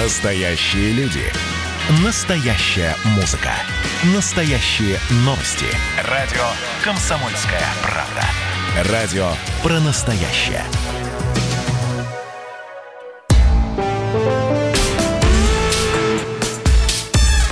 [0.00, 1.24] Настоящие люди.
[2.04, 3.50] Настоящая музыка.
[4.14, 5.66] Настоящие новости.
[6.08, 6.44] Радио
[6.84, 8.92] «Комсомольская правда».
[8.92, 9.28] Радио
[9.60, 10.62] про настоящее.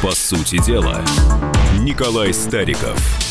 [0.00, 1.04] По сути дела,
[1.80, 3.25] Николай Стариков.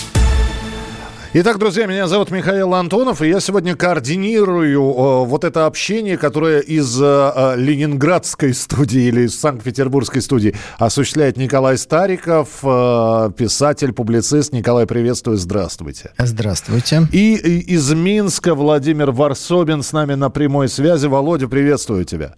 [1.38, 6.62] Итак, друзья, меня зовут Михаил Антонов, и я сегодня координирую э, вот это общение, которое
[6.62, 14.54] из э, э, ленинградской студии или из Санкт-Петербургской студии осуществляет Николай Стариков, э, писатель, публицист.
[14.54, 16.12] Николай, приветствую, здравствуйте.
[16.18, 17.02] Здравствуйте.
[17.12, 21.08] И, и из Минска Владимир Варсобин с нами на прямой связи.
[21.08, 22.36] Володя, приветствую тебя.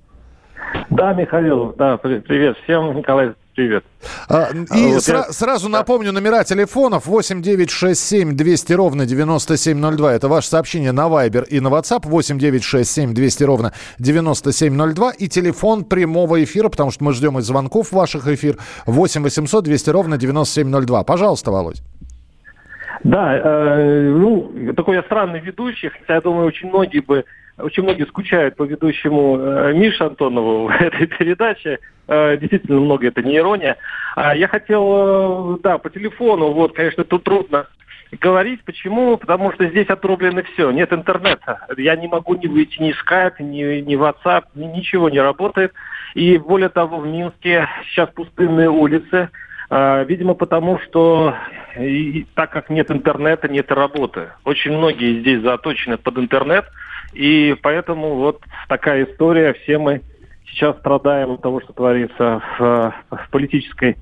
[0.89, 3.83] Да, Михаил, да, при- привет всем, Николай, привет.
[4.29, 9.05] А, И вот сра- я- сразу напомню номера телефонов 8 9 6 7 200 ровно
[9.07, 10.13] 9702.
[10.13, 15.11] Это ваше сообщение на Viber и на WhatsApp 8 9 6 7 200 ровно 9702.
[15.17, 19.89] И телефон прямого эфира, потому что мы ждем и звонков ваших эфир 8 800 200
[19.89, 21.03] ровно 9702.
[21.03, 21.81] Пожалуйста, Володь.
[23.03, 27.25] Да, э, ну, такой я странный ведущий, хотя я думаю, очень многие бы,
[27.57, 31.79] очень многие скучают по ведущему э, Мише Антонову в этой передаче.
[32.07, 33.77] Э, действительно много, это не ирония.
[34.15, 37.67] А я хотел, э, да, по телефону, вот, конечно, тут трудно
[38.21, 38.63] говорить.
[38.63, 39.17] Почему?
[39.17, 40.71] Потому что здесь отрублено все.
[40.71, 41.65] Нет интернета.
[41.77, 45.73] Я не могу ни выйти ни Skype, ни, ни в WhatsApp, ни- ничего не работает.
[46.13, 49.29] И более того, в Минске сейчас пустынные улицы.
[49.69, 51.35] А, Видимо, потому что
[51.77, 54.29] и- так как нет интернета, нет работы.
[54.45, 56.65] Очень многие здесь заточены под интернет,
[57.13, 59.53] и поэтому вот такая история.
[59.53, 60.01] Все мы
[60.47, 63.97] сейчас страдаем от того, что творится в, в политической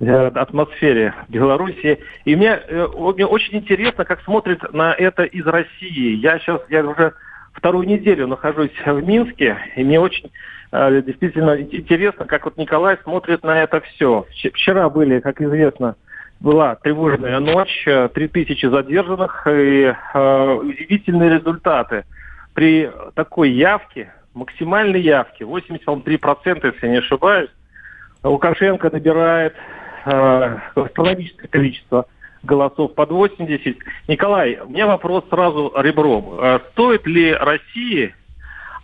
[0.00, 2.00] э, атмосфере Беларуси.
[2.24, 6.16] И мне, э, мне очень интересно, как смотрит на это из России.
[6.16, 7.14] Я сейчас, я уже
[7.52, 10.30] вторую неделю нахожусь в Минске, и мне очень
[10.72, 14.26] действительно ин- интересно, как вот Николай смотрит на это все.
[14.52, 15.96] Вчера были, как известно,
[16.40, 22.04] была тревожная ночь, э, 3000 задержанных и э, удивительные результаты.
[22.54, 27.50] При такой явке, максимальной явке, 83%, если не ошибаюсь,
[28.22, 29.54] Лукашенко набирает
[30.04, 32.06] э, астрономическое количество
[32.42, 33.76] голосов под 80.
[34.08, 36.38] Николай, у меня вопрос сразу ребром.
[36.40, 38.14] Э, Стоит ли России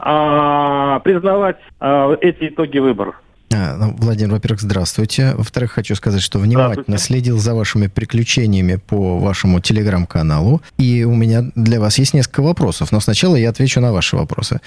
[0.03, 3.15] а, признавать а, эти итоги выборов?
[3.55, 5.35] А, ну, Владимир, во-первых, здравствуйте.
[5.35, 10.62] Во-вторых, хочу сказать, что внимательно следил за вашими приключениями по вашему телеграм-каналу.
[10.79, 12.93] И у меня для вас есть несколько вопросов.
[12.93, 14.61] Но сначала я отвечу на ваши вопросы.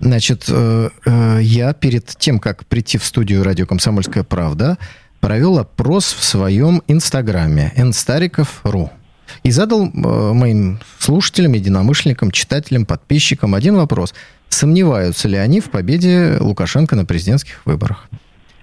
[0.00, 4.78] Значит, э, э, я перед тем, как прийти в студию радио «Комсомольская правда»,
[5.20, 8.90] провел опрос в своем инстаграме nstarikov.ru.
[9.42, 14.14] И задал э, моим слушателям, единомышленникам, читателям, подписчикам один вопрос.
[14.60, 18.10] Сомневаются ли они в победе Лукашенко на президентских выборах?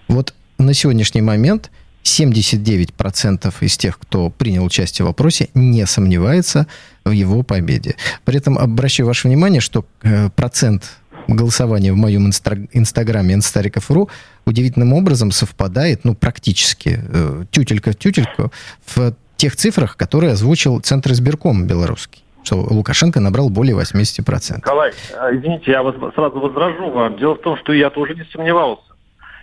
[0.08, 1.72] Вот на сегодняшний момент
[2.04, 6.68] 79% из тех, кто принял участие в вопросе, не сомневается
[7.04, 7.96] в его победе.
[8.26, 10.84] При этом обращаю ваше внимание, что э, процент
[11.28, 14.08] голосования в моем инстаграме инстариков.ру
[14.46, 18.52] удивительным образом совпадает, ну, практически, э, тютелька в тютельку,
[18.86, 24.58] в тех цифрах, которые озвучил Центр избирком белорусский, что Лукашенко набрал более 80%.
[24.58, 27.18] Николай, а, извините, я вас сразу возражу вам.
[27.18, 28.84] Дело в том, что я тоже не сомневался.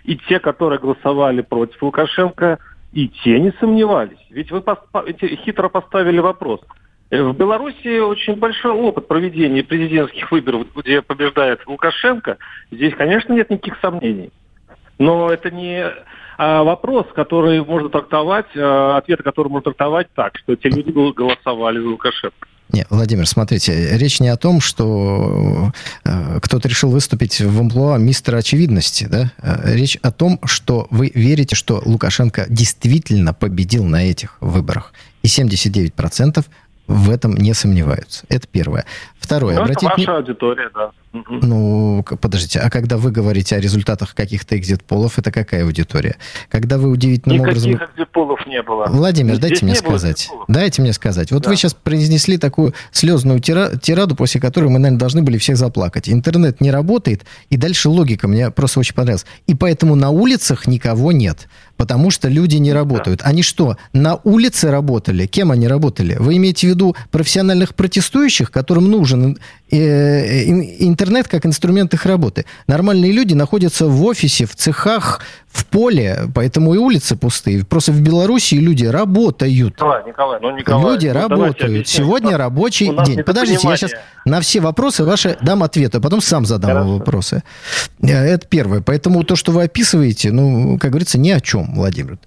[0.03, 2.59] И те, которые голосовали против Лукашенко,
[2.93, 4.17] и те не сомневались.
[4.29, 4.63] Ведь вы
[5.45, 6.61] хитро поставили вопрос.
[7.11, 12.37] Э, В Беларуси очень большой опыт проведения президентских выборов, где побеждает Лукашенко.
[12.71, 14.31] Здесь, конечно, нет никаких сомнений.
[14.97, 15.85] Но это не
[16.37, 21.13] а, вопрос, который можно трактовать, а, ответ, который можно трактовать так, что те люди гол-
[21.13, 22.47] голосовали за Лукашенко.
[22.71, 25.71] Нет, Владимир, смотрите, речь не о том, что
[26.03, 29.31] э, кто-то решил выступить в амплуа мистера очевидности, да?
[29.41, 34.93] Э, Речь о том, что вы верите, что Лукашенко действительно победил на этих выборах.
[35.21, 36.45] И 79%
[36.87, 38.25] в этом не сомневаются.
[38.29, 38.85] Это первое.
[39.19, 39.55] Второе.
[39.55, 40.91] Ну, это обратите ваша вни- аудитория, да.
[41.29, 46.17] Ну, подождите, а когда вы говорите о результатах каких-то экзит-полов, это какая аудитория?
[46.49, 47.71] Когда вы удивительным образом...
[47.71, 48.85] Никаких экзитполов не было.
[48.87, 50.29] Владимир, Здесь дайте мне не сказать.
[50.47, 51.31] Дайте мне сказать.
[51.31, 51.49] Вот Да.
[51.49, 56.09] вы сейчас произнесли такую слезную тира- тираду, после которой мы, наверное, должны были всех заплакать.
[56.09, 59.25] Интернет не работает, и дальше логика мне просто очень понравилась.
[59.47, 63.21] И поэтому на улицах никого нет, потому что люди не работают.
[63.23, 65.25] Они что, на улице работали?
[65.25, 66.15] Кем они работали?
[66.19, 69.37] Вы имеете в виду профессиональных протестующих, которым нужен
[69.71, 72.45] интернет как инструмент их работы.
[72.67, 77.65] Нормальные люди находятся в офисе, в цехах, в поле, поэтому и улицы пустые.
[77.65, 79.75] Просто в Беларуси люди работают.
[79.75, 81.87] Николай, Николай, ну, Николай, люди ну, работают.
[81.87, 83.23] Сегодня рабочий день.
[83.23, 83.91] Подождите, я сейчас
[84.25, 86.97] на все вопросы ваши дам ответы, а потом сам задам Хорошо.
[86.97, 87.43] вопросы.
[88.01, 88.81] Э, это первое.
[88.81, 92.17] Поэтому то, что вы описываете, ну, как говорится, ни о чем, Владимир.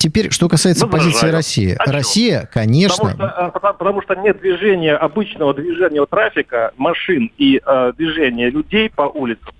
[0.00, 1.76] Теперь, что касается ну, позиции России.
[1.78, 3.10] А Россия, конечно...
[3.10, 8.88] Потому что, потому, потому что нет движения, обычного движения трафика, машин и э, движения людей
[8.88, 9.52] по улицам.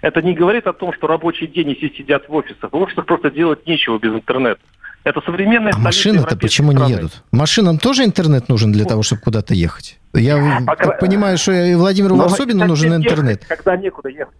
[0.00, 2.70] Это не говорит о том, что рабочий день все сидят в офисах.
[2.70, 4.60] В офисах просто делать нечего без интернета.
[5.02, 6.86] Это современная А машины-то почему страны.
[6.86, 7.24] не едут?
[7.32, 9.98] Машинам тоже интернет нужен для того, чтобы куда-то ехать?
[10.14, 13.44] Я а, понимаю, что Владимиру ну, особенно нужен интернет.
[13.48, 14.34] Когда некуда ехать.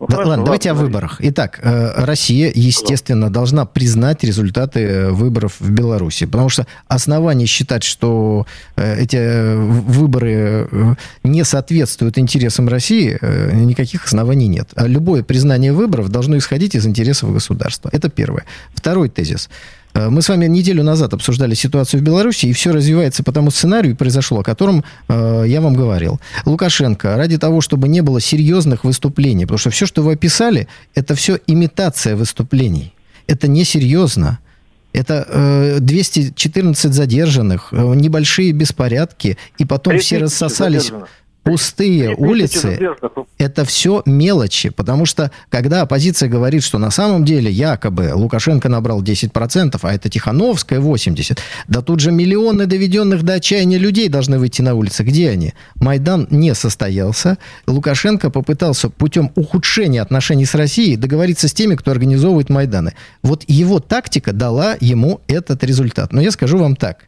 [0.00, 1.16] Да, ладно, давайте о выборах.
[1.20, 7.82] Итак, э, Россия, естественно, должна признать результаты э, выборов в Беларуси, потому что оснований считать,
[7.84, 8.46] что
[8.76, 13.18] э, эти выборы не соответствуют интересам России,
[13.54, 14.70] никаких оснований нет.
[14.74, 17.88] А любое признание выборов должно исходить из интересов государства.
[17.92, 18.44] Это первое.
[18.74, 19.48] Второй тезис–
[19.94, 23.96] мы с вами неделю назад обсуждали ситуацию в Беларуси, и все развивается по тому сценарию,
[23.96, 26.20] произошло, о котором э, я вам говорил.
[26.46, 31.14] Лукашенко, ради того, чтобы не было серьезных выступлений, потому что все, что вы описали, это
[31.14, 32.94] все имитация выступлений.
[33.26, 34.38] Это несерьезно.
[34.92, 40.84] Это э, 214 задержанных, э, небольшие беспорядки, и потом все рассосались...
[40.84, 41.08] Задержанных
[41.42, 42.78] пустые улицы–
[43.38, 49.02] это все мелочи, потому что когда оппозиция говорит, что на самом деле якобы Лукашенко набрал
[49.02, 54.62] 10%, а это Тихановская 80%, да тут же миллионы доведенных до отчаяния людей должны выйти
[54.62, 55.02] на улицы.
[55.02, 55.54] Где они?
[55.76, 57.38] Майдан не состоялся.
[57.66, 62.94] Лукашенко попытался путем ухудшения отношений с Россией договориться с теми, кто организовывает Майданы.
[63.22, 66.12] Вот его тактика дала ему этот результат.
[66.12, 67.06] Но я скажу вам так.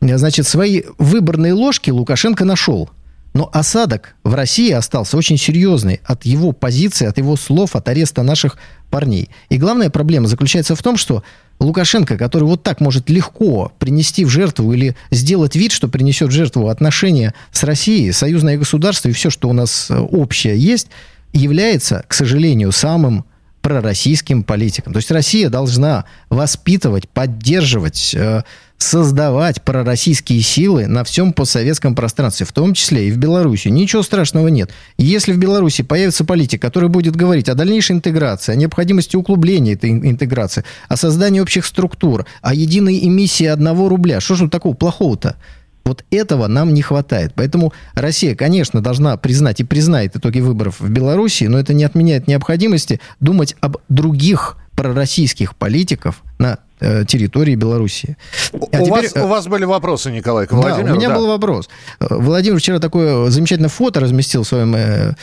[0.00, 2.90] Значит, свои выборные ложки Лукашенко нашел–
[3.34, 8.22] но осадок в России остался очень серьезный от его позиции, от его слов, от ареста
[8.22, 8.58] наших
[8.90, 9.28] парней.
[9.48, 11.24] И главная проблема заключается в том, что
[11.58, 16.32] Лукашенко, который вот так может легко принести в жертву или сделать вид, что принесет в
[16.32, 20.88] жертву отношения с Россией, союзное государство и все, что у нас э, общее есть,
[21.32, 23.24] является, к сожалению, самым
[23.62, 24.92] пророссийским политиком.
[24.92, 28.42] То есть Россия должна воспитывать, поддерживать э,
[28.84, 33.68] создавать пророссийские силы на всем постсоветском пространстве, в том числе и в Беларуси.
[33.68, 34.70] Ничего страшного нет.
[34.98, 39.90] Если в Беларуси появится политик, который будет говорить о дальнейшей интеграции, о необходимости углубления этой
[39.90, 45.36] интеграции, о создании общих структур, о единой эмиссии одного рубля, что же такого плохого-то?
[45.84, 47.32] Вот этого нам не хватает.
[47.34, 52.26] Поэтому Россия, конечно, должна признать и признает итоги выборов в Беларуси, но это не отменяет
[52.26, 56.58] необходимости думать об других пророссийских политиков на
[57.06, 58.16] территории Белоруссии.
[58.52, 60.88] А у, теперь, вас, у вас были вопросы, Николай, к Владимиру?
[60.88, 61.16] Да, у меня да.
[61.16, 61.68] был вопрос.
[62.00, 65.14] Э, Владимир вчера такое замечательное фото разместил в своем э,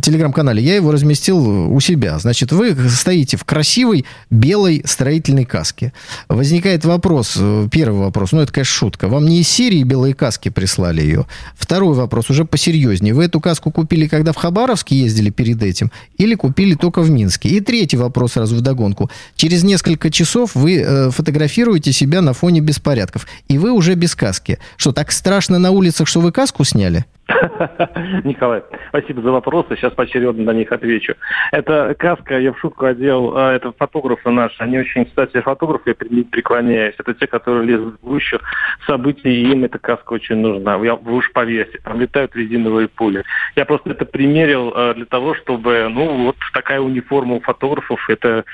[0.00, 2.18] телеграм-канале, я его разместил у себя.
[2.18, 5.92] Значит, вы стоите в красивой белой строительной каске.
[6.28, 9.08] Возникает вопрос, э, первый вопрос, ну это, конечно, шутка.
[9.08, 11.26] Вам не из серии белые каски прислали ее?
[11.56, 13.14] Второй вопрос, уже посерьезнее.
[13.14, 17.48] Вы эту каску купили, когда в Хабаровске ездили перед этим, или купили только в Минске?
[17.50, 19.10] И третий вопрос сразу вдогонку.
[19.36, 24.58] Через несколько часов вы э, фотографируете себя на фоне беспорядков, и вы уже без каски.
[24.76, 27.04] Что, так страшно на улицах, что вы каску сняли?
[28.24, 29.76] Николай, спасибо за вопросы.
[29.76, 31.14] Сейчас поочередно на них отвечу.
[31.52, 34.56] Это каска, я в шутку одел, а, это фотографы наши.
[34.58, 36.94] Они очень, кстати, фотографы, я преклоняюсь.
[36.98, 38.38] Это те, которые лезут в гущу
[38.86, 40.76] событий, и им эта каска очень нужна.
[40.82, 43.24] Я, вы уж поверьте, там летают резиновые пули.
[43.56, 48.44] Я просто это примерил а, для того, чтобы, ну, вот такая униформа у фотографов, это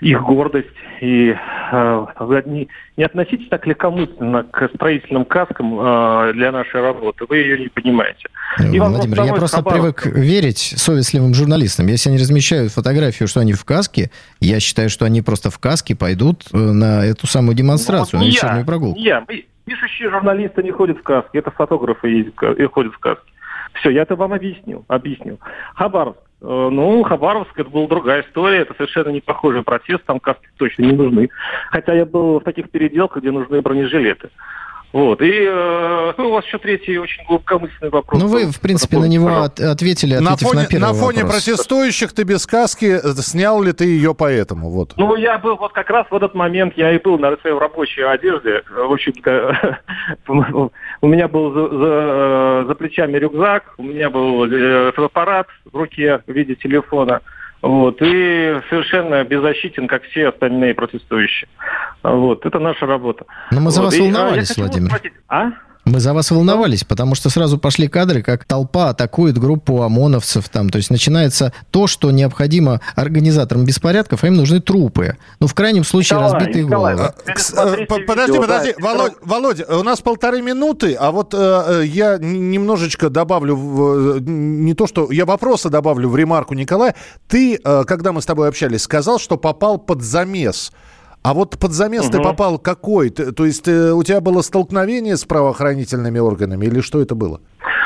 [0.00, 0.68] их гордость.
[1.00, 1.34] И
[1.72, 2.06] э,
[2.46, 7.24] не, не относитесь так легкомысленно к строительным каскам э, для нашей работы.
[7.28, 8.28] Вы ее не понимаете.
[8.72, 10.02] И Владимир, я просто Хабаровск...
[10.02, 11.86] привык верить совестливым журналистам.
[11.86, 15.94] Если они размещают фотографию, что они в каске, я считаю, что они просто в каске
[15.94, 18.98] пойдут э, на эту самую демонстрацию, ну, вот на вечернюю я, прогулку.
[18.98, 19.24] Я.
[19.64, 23.30] Пишущие журналисты не ходят в каске, это фотографы ездят, и ходят в каске.
[23.74, 24.84] Все, я это вам объяснил.
[24.88, 25.38] объяснил.
[25.74, 26.18] Хабаровск.
[26.40, 30.82] Э, ну, Хабаровск, это была другая история, это совершенно не похожий протест, там каски точно
[30.82, 31.28] не нужны.
[31.70, 34.30] Хотя я был в таких переделках, где нужны бронежилеты.
[34.92, 35.20] Вот.
[35.20, 38.22] И э, ну, у вас еще третий очень глубокомысленный вопрос.
[38.22, 39.70] Ну, вы, в принципе, на него пожалуйста.
[39.70, 41.44] ответили, на фоне, на первый На фоне вопрос.
[41.44, 44.70] протестующих ты без каски, э, снял ли ты ее поэтому?
[44.70, 44.94] Вот.
[44.96, 48.02] Ну, я был вот как раз в этот момент, я и был на своей рабочей
[48.02, 48.62] одежде.
[48.70, 49.80] В общем-то,
[51.02, 55.76] у меня был за, за, э, за плечами рюкзак, у меня был э, фотоаппарат в
[55.76, 57.20] руке в виде телефона.
[57.60, 61.48] Вот, и совершенно беззащитен, как все остальные протестующие.
[62.02, 63.24] Вот, это наша работа.
[63.50, 64.02] Но мы за вас вот.
[64.02, 65.00] волновались, и, а, Владимир.
[65.28, 65.50] А?
[65.90, 70.68] Мы за вас волновались, потому что сразу пошли кадры, как толпа атакует группу ОМОНовцев там.
[70.68, 75.16] То есть начинается то, что необходимо организаторам беспорядков, а им нужны трупы.
[75.40, 77.14] Ну, в крайнем случае, Николай, разбитые Николай, головы.
[77.26, 81.38] э, по- Подожди, видео, подожди, да, Володь- Володя, у нас полторы минуты, а вот э,
[81.38, 86.94] э, я немножечко добавлю, в, э, не то что, я вопросы добавлю в ремарку Николая.
[87.28, 90.70] Ты, э, когда мы с тобой общались, сказал, что попал под замес.
[91.28, 92.24] А вот под замес ты Мгм.
[92.24, 93.10] попал какой?
[93.10, 97.40] Ты- то есть э, у тебя было столкновение с правоохранительными органами или что это было?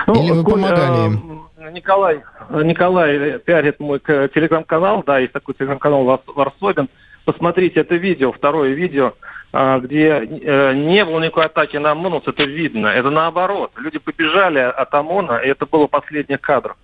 [0.06, 1.42] Или вы помогали э, им?
[1.72, 6.88] Николай, Николай пиарит мой к- телеграм-канал, да, есть такой телеграм-канал Вар- Варсобин.
[7.25, 9.14] Посмотрите это видео, второе видео,
[9.52, 10.08] а, где
[10.44, 12.87] э, не было никакой атаки на ОМОНовцев, это видно.
[12.88, 13.72] Это наоборот.
[13.76, 16.76] Люди побежали от ОМОНа, и это было последних кадров.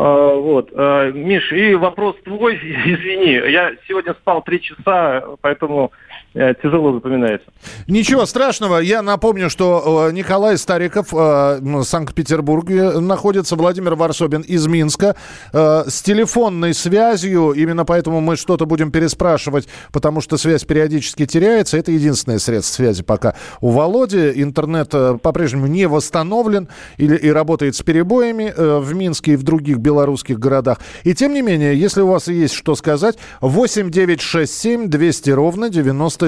[0.00, 0.70] А, Вот.
[0.74, 3.32] А, Миш, и вопрос твой, извини.
[3.50, 5.92] Я сегодня спал три часа, поэтому
[6.32, 7.46] тяжело запоминается.
[7.88, 8.78] Ничего страшного.
[8.78, 15.16] Я напомню, что э, Николай Стариков э, в Санкт-Петербурге находится, Владимир Варсобин из Минска
[15.52, 17.50] э, с телефонной связью.
[17.50, 21.76] Именно поэтому мы что-то будем переспрашивать, потому что связь периодически теряется.
[21.76, 24.32] Это единственное средство связи пока у Володи.
[24.36, 29.42] Интернет э, по-прежнему не восстановлен или, и работает с перебоями э, в Минске и в
[29.42, 30.78] других белорусских городах.
[31.02, 35.30] И тем не менее, если у вас есть что сказать, 8 9 6 7 200
[35.30, 35.70] ровно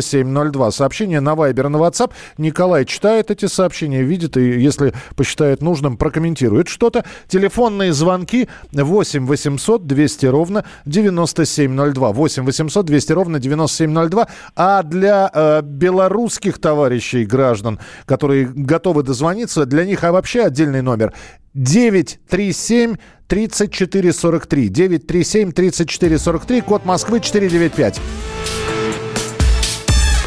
[0.01, 0.71] 9702.
[0.71, 2.13] Сообщение на Вайбер, на WhatsApp.
[2.39, 7.05] Николай читает эти сообщения, видит и, если посчитает нужным, прокомментирует что-то.
[7.29, 12.13] Телефонные звонки 8 800 200 ровно 9702.
[12.13, 14.29] 8 800 200 ровно 9702.
[14.57, 21.13] А для э, белорусских товарищей, граждан, которые готовы дозвониться, для них а вообще отдельный номер
[21.55, 22.97] 937
[23.29, 24.69] 3443.
[24.69, 28.01] 937 3443, код Москвы 495.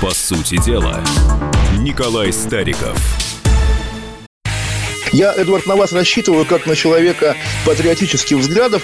[0.05, 1.03] По сути дела,
[1.79, 2.95] Николай Стариков.
[5.11, 7.35] Я, Эдвард, на вас рассчитываю как на человека
[7.65, 8.83] патриотических взглядов.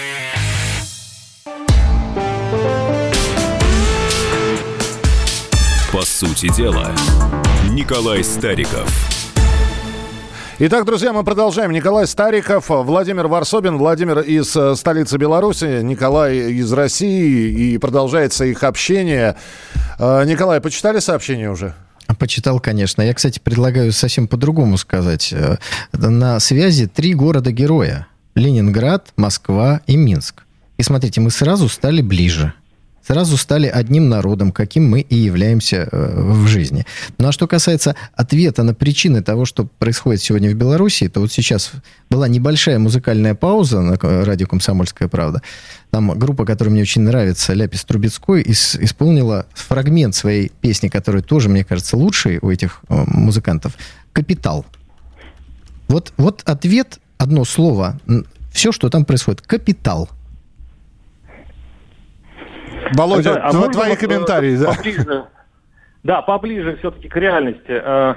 [6.01, 6.91] По сути дела,
[7.69, 8.89] Николай Стариков.
[10.57, 11.69] Итак, друзья, мы продолжаем.
[11.69, 18.63] Николай Стариков, Владимир Варсобин, Владимир из э, столицы Беларуси, Николай из России, и продолжается их
[18.63, 19.35] общение.
[19.99, 21.75] Э, Николай, почитали сообщение уже?
[22.17, 23.03] Почитал, конечно.
[23.03, 25.31] Я, кстати, предлагаю совсем по-другому сказать.
[25.31, 25.57] Э,
[25.93, 28.07] На связи три города-героя.
[28.33, 30.45] Ленинград, Москва и Минск.
[30.79, 32.53] И смотрите, мы сразу стали ближе.
[33.05, 36.85] Сразу стали одним народом, каким мы и являемся э, в жизни.
[37.17, 41.31] Ну а что касается ответа на причины того, что происходит сегодня в Беларуси, то вот
[41.31, 41.71] сейчас
[42.09, 45.41] была небольшая музыкальная пауза на радио «Комсомольская правда».
[45.89, 51.49] Там группа, которая мне очень нравится, Ляпис Трубецкой, ис- исполнила фрагмент своей песни, которая тоже,
[51.49, 53.73] мне кажется, лучший у этих э, музыкантов.
[54.13, 54.65] «Капитал».
[55.87, 57.99] Вот, вот ответ, одно слово,
[58.53, 59.41] все, что там происходит.
[59.41, 60.09] «Капитал».
[62.93, 64.55] Володя, а тв- твои вот, э, комментарии.
[64.57, 64.73] да.
[64.73, 65.23] Поближе,
[66.03, 67.61] да, поближе все-таки к реальности.
[67.69, 68.15] Э,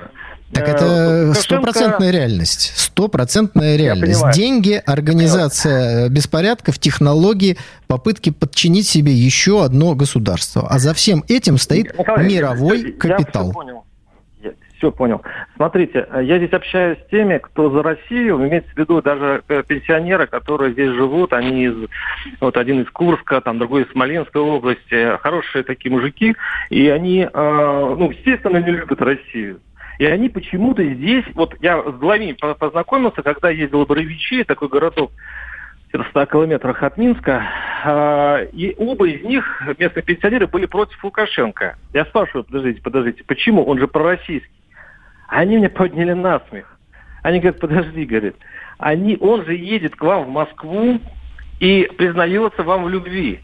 [0.52, 2.73] Так э, это стопроцентная реальность.
[2.76, 4.25] Стопроцентная реальность.
[4.35, 10.66] Деньги, организация беспорядков, технологии, попытки подчинить себе еще одно государство.
[10.69, 13.47] А за всем этим стоит Николай, мировой я- капитал.
[13.47, 13.85] Я все понял.
[14.78, 15.23] Все понял.
[15.57, 19.62] Смотрите, э, я здесь общаюсь с теми, кто за Россию, имеется в виду даже э,
[19.66, 21.75] пенсионеры, которые здесь живут, они из,
[22.40, 26.35] вот один из Курска, там другой из Смоленской области, хорошие такие мужики,
[26.71, 29.61] и они, э, ну, естественно, не любят Россию.
[29.99, 34.69] И они почему-то здесь, вот я с главами по- познакомился, когда ездил в Боровичи, такой
[34.69, 35.12] городок,
[35.93, 37.45] в 100 километрах от Минска,
[37.85, 41.76] а, и оба из них, местные пенсионеры, были против Лукашенко.
[41.93, 43.62] Я спрашиваю, подождите, подождите, почему?
[43.64, 44.50] Он же пророссийский.
[45.28, 46.78] Они меня подняли на смех.
[47.23, 48.37] Они говорят, подожди, говорит,
[48.78, 51.00] они, он же едет к вам в Москву
[51.61, 53.40] и признается вам в любви.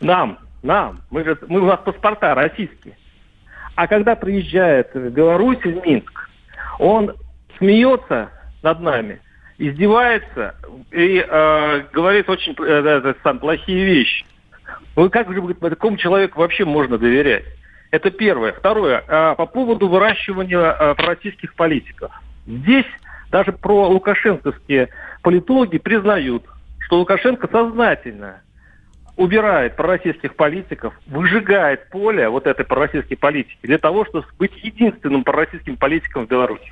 [0.00, 2.96] Нам, нам, мы, же, мы у нас паспорта российские.
[3.76, 6.28] А когда приезжает в Беларусь, в Минск,
[6.78, 7.14] он
[7.58, 8.30] смеется
[8.62, 9.20] над нами,
[9.58, 10.54] издевается
[10.90, 14.26] и э, говорит очень э, это, сам, плохие вещи.
[14.96, 17.44] Ну как же говорит, такому человеку вообще можно доверять?
[17.96, 18.52] Это первое.
[18.52, 19.02] Второе.
[19.08, 22.12] э, по поводу выращивания э, пророссийских политиков.
[22.46, 22.84] Здесь
[23.30, 24.90] даже про лукашенковские
[25.22, 26.44] политологи признают,
[26.78, 28.42] что Лукашенко сознательно
[29.16, 35.78] убирает пророссийских политиков, выжигает поле вот этой пророссийской политики для того, чтобы быть единственным пророссийским
[35.78, 36.70] политиком в Беларуси.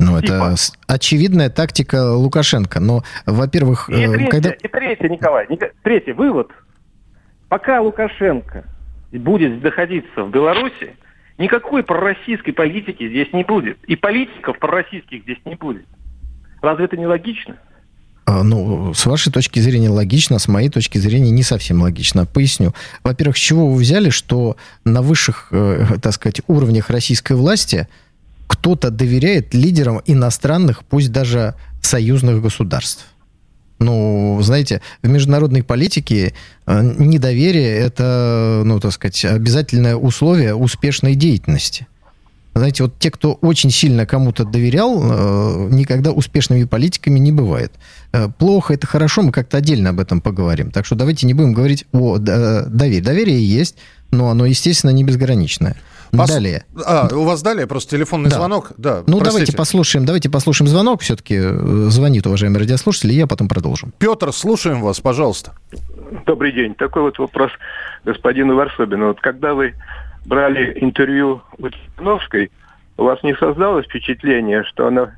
[0.00, 2.80] Ну, это с- очевидная тактика Лукашенко.
[2.80, 4.50] Но, во-первых, И э, третье, когда...
[4.50, 5.46] и третье, Николай,
[5.84, 6.50] третий вывод.
[7.48, 8.64] Пока Лукашенко
[9.18, 10.96] будет находиться в Беларуси,
[11.38, 13.78] никакой пророссийской политики здесь не будет.
[13.84, 15.86] И политиков пророссийских здесь не будет.
[16.62, 17.56] Разве это не логично?
[18.26, 22.26] А, Ну, с вашей точки зрения логично, с моей точки зрения не совсем логично.
[22.26, 22.72] Поясню.
[23.02, 27.88] Во-первых, с чего вы взяли, что на высших, э, так сказать, уровнях российской власти
[28.46, 33.06] кто-то доверяет лидерам иностранных, пусть даже союзных государств?
[33.80, 36.34] Ну, знаете, в международной политике
[36.66, 41.86] э, недоверие– это, ну, так сказать, обязательное условие успешной деятельности.
[42.54, 47.72] Знаете, вот те, кто очень сильно кому-то доверял, э, никогда успешными политиками не бывает.
[48.12, 50.70] Э, Плохо, это хорошо, мы как-то отдельно об этом поговорим.
[50.70, 53.00] Так что давайте не будем говорить о доверии.
[53.00, 53.76] Доверие есть,
[54.10, 55.76] но оно, естественно, не безграничное.
[56.12, 56.64] Пос- Далее.
[56.86, 58.36] А, у вас далее просто телефонный Да.
[58.36, 58.72] звонок?
[58.76, 59.24] Да, Ну, простите.
[59.24, 61.02] давайте послушаем, давайте послушаем звонок.
[61.02, 61.50] Все-таки э,
[61.88, 63.92] звонит уважаемый радиослушатель, и я потом продолжим.
[63.98, 65.52] Петр, слушаем вас, пожалуйста.
[66.26, 66.74] Добрый день.
[66.74, 67.52] Такой вот вопрос
[68.04, 69.08] господину Варсобину.
[69.08, 69.74] Вот когда вы
[70.26, 72.50] брали интервью у Тихановской,
[72.96, 75.16] у вас не создалось впечатление, что она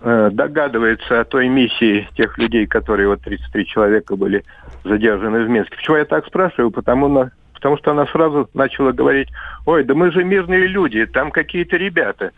[0.00, 4.44] э, догадывается о той миссии тех людей, которые вот 33 человека были
[4.84, 5.76] задержаны в Минске?
[5.76, 6.70] Почему я так спрашиваю?
[6.70, 9.28] Потому, на, потому что она сразу начала говорить,
[9.66, 12.30] ой, да мы же мирные люди, там какие-то ребята.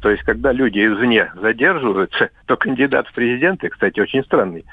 [0.00, 4.64] То есть, когда люди извне задерживаются, то кандидат в президенты, кстати, очень странный,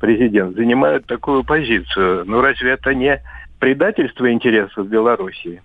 [0.00, 2.24] президент, занимают такую позицию.
[2.26, 3.22] Ну разве это не
[3.60, 5.62] предательство интересов Белоруссии?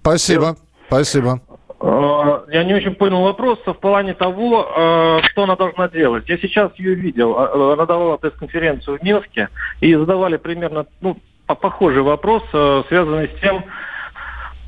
[0.00, 0.56] Спасибо.
[0.88, 1.40] Спасибо.
[1.80, 6.28] Э, Я не очень понял вопрос в плане того, э, что она должна делать.
[6.28, 7.38] Я сейчас ее видел.
[7.38, 9.48] Э, Она давала пресс-конференцию в Минске
[9.80, 13.64] и задавали примерно ну, похожий вопрос, э, связанный с тем,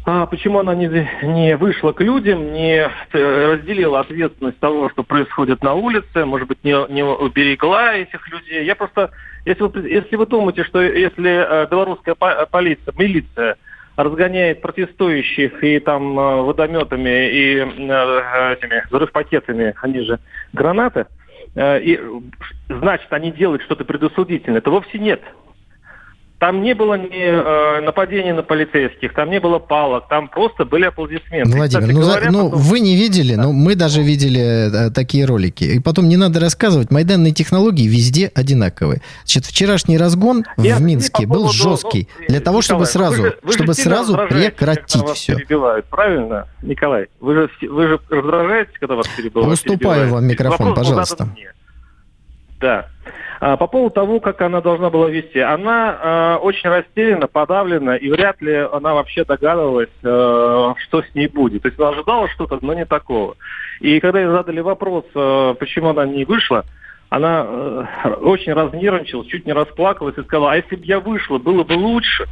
[0.06, 0.86] а почему она не,
[1.22, 6.62] не вышла к людям, не э, разделила ответственность того, что происходит на улице, может быть,
[6.62, 8.64] не, не уберегла этих людей.
[8.64, 9.12] Я просто,
[9.46, 13.56] если вы, если вы думаете, что если э, белорусская по- полиция, милиция
[13.96, 20.18] разгоняет протестующих и там водометами и этими взрывпакетами, они же
[20.52, 21.06] гранаты,
[21.56, 22.00] и
[22.68, 25.22] значит, они делают что-то предосудительное, это вовсе нет.
[26.40, 30.84] Там не было ни э, нападений на полицейских, там не было палок, там просто были
[30.84, 31.48] аплодисменты.
[31.50, 34.90] И, Владимир, кстати ну, говоря, ну, потом- вы не видели, но мы даже видели э,
[34.90, 35.64] такие ролики.
[35.64, 39.00] И потом не надо рассказывать, майданные технологии везде одинаковые.
[39.24, 42.92] Значит, вчерашний разгон Я в Минске по был поводу, жесткий ну, для того, чтобы Николай,
[42.92, 45.36] сразу, вы же- вы чтобы сразу прекратить вас все.
[45.36, 47.06] перебивают, правильно, Николай?
[47.20, 49.52] Вы же, вы же раздражаетесь, когда вас перебивают?
[49.52, 50.10] Уступаю перебивают?
[50.12, 51.28] вам микрофон, Вопрос был пожалуйста.
[52.60, 52.86] Да.
[53.46, 55.38] А, по поводу того, как она должна была вести.
[55.38, 61.28] Она э, очень растеряна, подавлена, и вряд ли она вообще догадывалась, э, что с ней
[61.28, 61.60] будет.
[61.60, 63.36] То есть она ожидала что-то, но не такого.
[63.80, 66.64] И когда ей задали вопрос, э, почему она не вышла,
[67.10, 67.84] она э,
[68.22, 72.24] очень разнервничалась, чуть не расплакалась и сказала, а если бы я вышла, было бы лучше.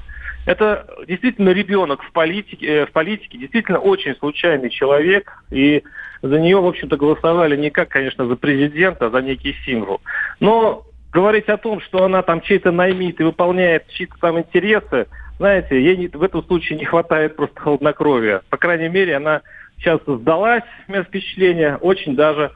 [0.47, 5.83] Это действительно ребенок в политике, э, в политике, действительно очень случайный человек, и
[6.23, 10.01] за нее, в общем-то, голосовали не как, конечно, за президента, а за некий символ.
[10.41, 15.07] Но говорить о том, что она там чей-то наймит и выполняет чьи-то там интересы,
[15.39, 18.43] знаете, ей не- в этом случае не хватает просто холоднокровия.
[18.49, 19.43] По крайней мере, она
[19.79, 22.53] сейчас сдалась, у меня впечатление, очень даже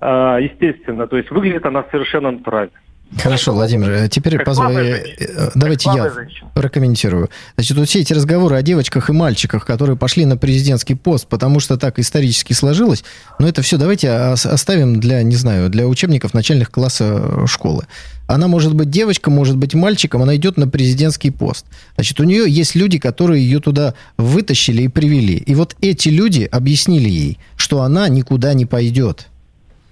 [0.00, 1.06] э, естественно.
[1.06, 2.70] То есть выглядит она совершенно натурально.
[3.16, 6.50] Хорошо, Владимир, э, теперь Как э, э, давайте я женщина.
[6.54, 7.30] прокомментирую.
[7.54, 11.58] Значит, вот все эти разговоры о девочках и мальчиках, которые пошли на президентский пост, потому
[11.58, 13.04] что так исторически сложилось,
[13.38, 17.86] но это все давайте ос- оставим для, не знаю, для учебников начальных класса школы.
[18.26, 21.64] Она может быть девочка, может быть мальчиком, она идет на президентский пост.
[21.94, 25.36] Значит, у нее есть люди, которые ее туда вытащили и привели.
[25.36, 29.28] И вот эти люди объяснили ей, что она никуда не пойдет.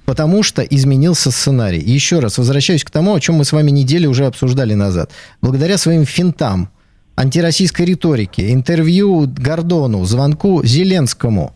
[0.07, 1.81] Потому что изменился сценарий.
[1.81, 5.11] И еще раз возвращаюсь к тому, о чем мы с вами неделю уже обсуждали назад.
[5.43, 6.71] Благодаря своим финтам,
[7.17, 11.55] антироссийской риторике, интервью Гордону, звонку Зеленскому,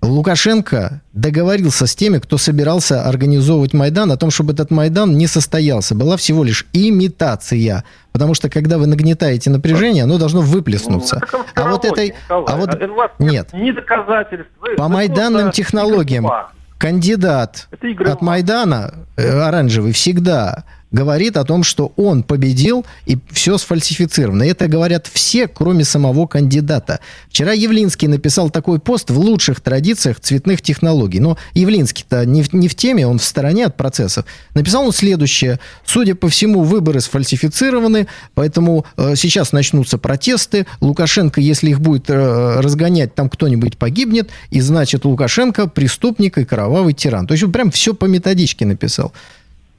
[0.00, 5.94] Лукашенко договорился с теми, кто собирался организовывать Майдан, о том, чтобы этот Майдан не состоялся.
[5.94, 7.84] Была всего лишь имитация.
[8.10, 11.20] Потому что, когда вы нагнетаете напряжение, оно должно выплеснуться.
[11.32, 12.08] Ну, А вот этой...
[12.08, 12.44] Николай.
[12.48, 12.74] А вот...
[12.74, 13.52] А Нет.
[13.52, 14.50] Ни доказательств.
[14.76, 16.50] По майданным технологиям ума.
[16.82, 17.68] Кандидат
[18.10, 18.22] от.
[18.22, 24.44] Майдана, э, оранжевый, всегда говорит о том, что он победил и все сфальсифицировано.
[24.44, 27.00] Это говорят все, кроме самого кандидата.
[27.28, 31.20] Вчера Явлинский написал такой пост в лучших традициях цветных технологий.
[31.20, 34.26] Но Явлинский-то не в, не в теме, он в стороне от процессов.
[34.54, 35.58] Написал он следующее.
[35.84, 40.66] Судя по всему, выборы сфальсифицированы, поэтому э, сейчас начнутся протесты.
[40.80, 46.92] Лукашенко, если их будет э, разгонять, там кто-нибудь погибнет, и значит Лукашенко преступник и кровавый
[46.92, 47.26] тиран.
[47.26, 49.12] То есть он прям все по методичке написал.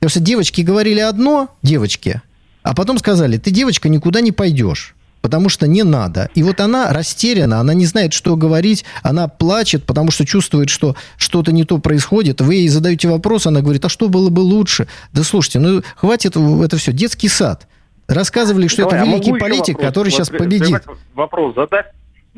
[0.04, 2.22] Потому что девочки говорили одно, девочки,
[2.62, 6.30] а потом сказали, ты, девочка, никуда не пойдешь потому что не надо.
[6.36, 10.98] И вот она растеряна, она не знает, что говорить, она плачет, потому что чувствует, что
[11.16, 12.42] что-то не то происходит.
[12.42, 14.90] Вы ей задаете вопрос, она говорит, а что было бы лучше?
[15.14, 17.70] Да слушайте, ну хватит это все, детский сад.
[18.10, 19.88] Рассказывали, что Давай, это великий а политик, вопрос?
[19.88, 20.84] который сейчас победит.
[21.16, 21.86] Вопрос задать?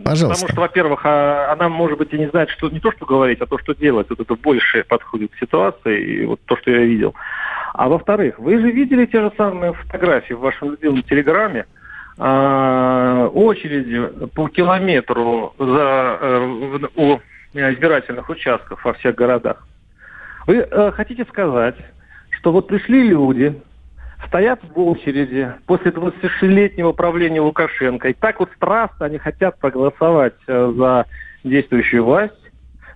[0.03, 0.45] Пожалуйста.
[0.45, 3.39] Потому что, во-первых, а, она, может быть, и не знает, что не то, что говорить,
[3.41, 4.09] а то, что делать.
[4.09, 7.15] Вот это больше подходит к ситуации, и вот то, что я видел.
[7.73, 11.65] А во-вторых, вы же видели те же самые фотографии в вашем любимом Телеграме,
[12.17, 17.19] а, очереди по километру за, э, у
[17.53, 19.65] избирательных участков во всех городах.
[20.47, 21.75] Вы э, хотите сказать,
[22.29, 23.59] что вот пришли люди,
[24.27, 30.73] стоят в очереди после 26-летнего правления Лукашенко, и так вот страстно они хотят проголосовать э,
[30.75, 31.05] за
[31.43, 32.33] действующую власть,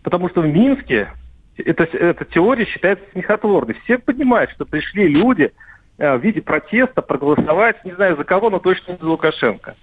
[0.03, 1.09] потому что в Минске
[1.57, 3.75] эта, эта теория считается смехотворной.
[3.83, 5.51] Все понимают, что пришли люди
[5.97, 9.75] э, в виде протеста проголосовать, не знаю за кого, но точно не за Лукашенко.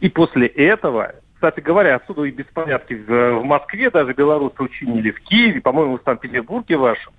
[0.00, 5.20] И после этого, кстати говоря, отсюда и беспорядки в, в Москве, даже белорусы учинили в
[5.20, 7.12] Киеве, по-моему, в Санкт-Петербурге вашем.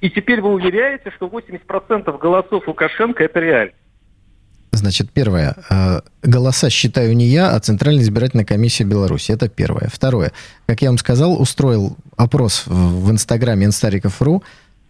[0.00, 3.76] И теперь вы уверяете, что 80% голосов Лукашенко– это реальность.
[4.72, 5.56] Значит, первое.
[5.70, 9.32] Э, голоса считаю не я, а Центральная избирательная комиссия Беларуси.
[9.32, 9.88] Это первое.
[9.92, 10.32] Второе.
[10.66, 14.42] Как я вам сказал, устроил опрос в инстаграме инстариков.ру.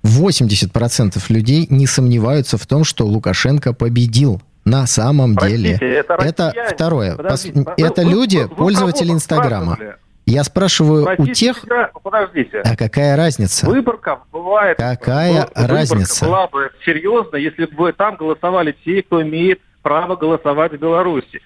[0.03, 5.99] 80% людей не сомневаются в том, что Лукашенко победил на самом Простите, деле.
[5.99, 7.17] Это, это второе.
[7.17, 9.79] Подождите, это вы, люди, вы, вы, пользователи Инстаграма.
[10.27, 11.65] Я спрашиваю у тех...
[12.03, 12.61] Подождите.
[12.61, 13.67] А какая разница?
[13.67, 14.79] Выборка бывает...
[14.79, 16.25] Какая выборка разница?
[16.25, 21.43] была бы серьезно, если бы там голосовали те, кто имеет право голосовать в Беларуси.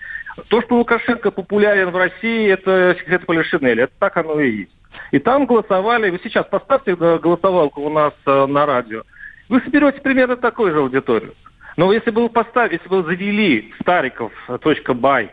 [0.48, 3.84] То, что Лукашенко популярен в России, это секрет Полишинеля.
[3.84, 4.72] Это так оно и есть.
[5.10, 9.02] И там голосовали, вы сейчас поставьте голосовалку у нас э, на радио,
[9.48, 11.34] вы соберете примерно такую же аудиторию.
[11.76, 15.30] Но если бы вы поставили, если бы вы завели стариков.бай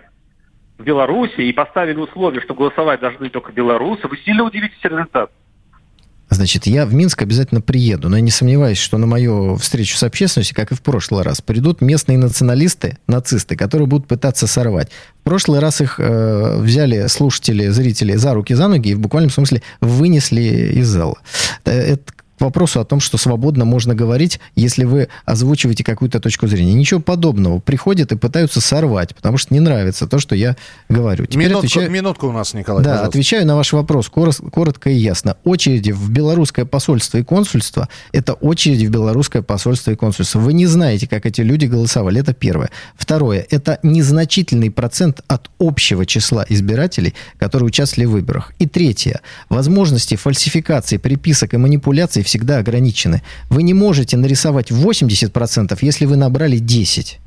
[0.77, 5.31] в Беларуси и поставили условие, что голосовать должны только белорусы, вы сильно удивитесь результат.
[6.29, 10.03] Значит, я в Минск обязательно приеду, но я не сомневаюсь, что на мою встречу с
[10.03, 14.89] общественностью, как и в прошлый раз, придут местные националисты, нацисты, которые будут пытаться сорвать.
[15.21, 19.29] В прошлый раз их э, взяли слушатели, зрители за руки, за ноги и в буквальном
[19.29, 20.41] смысле вынесли
[20.73, 21.19] из зала.
[21.63, 26.73] Э, это вопросу о том, что свободно можно говорить, если вы озвучиваете какую-то точку зрения.
[26.73, 27.59] Ничего подобного.
[27.59, 30.55] Приходят и пытаются сорвать, потому что не нравится то, что я
[30.89, 31.25] говорю.
[31.25, 31.91] Теперь минутку, отвечаю...
[31.91, 33.09] минутку у нас, Николай, Да, пожалуйста.
[33.09, 35.37] отвечаю на ваш вопрос коротко и ясно.
[35.43, 40.39] Очереди в белорусское посольство и консульство– это очереди в белорусское посольство и консульство.
[40.39, 42.19] Вы не знаете, как эти люди голосовали.
[42.19, 42.69] Это первое.
[42.95, 48.53] Второе– это незначительный процент от общего числа избирателей, которые участвовали в выборах.
[48.59, 53.21] И третье– возможности фальсификации, приписок и манипуляций всегда ограничены.
[53.49, 57.19] Вы не можете нарисовать 80%, если вы набрали 10.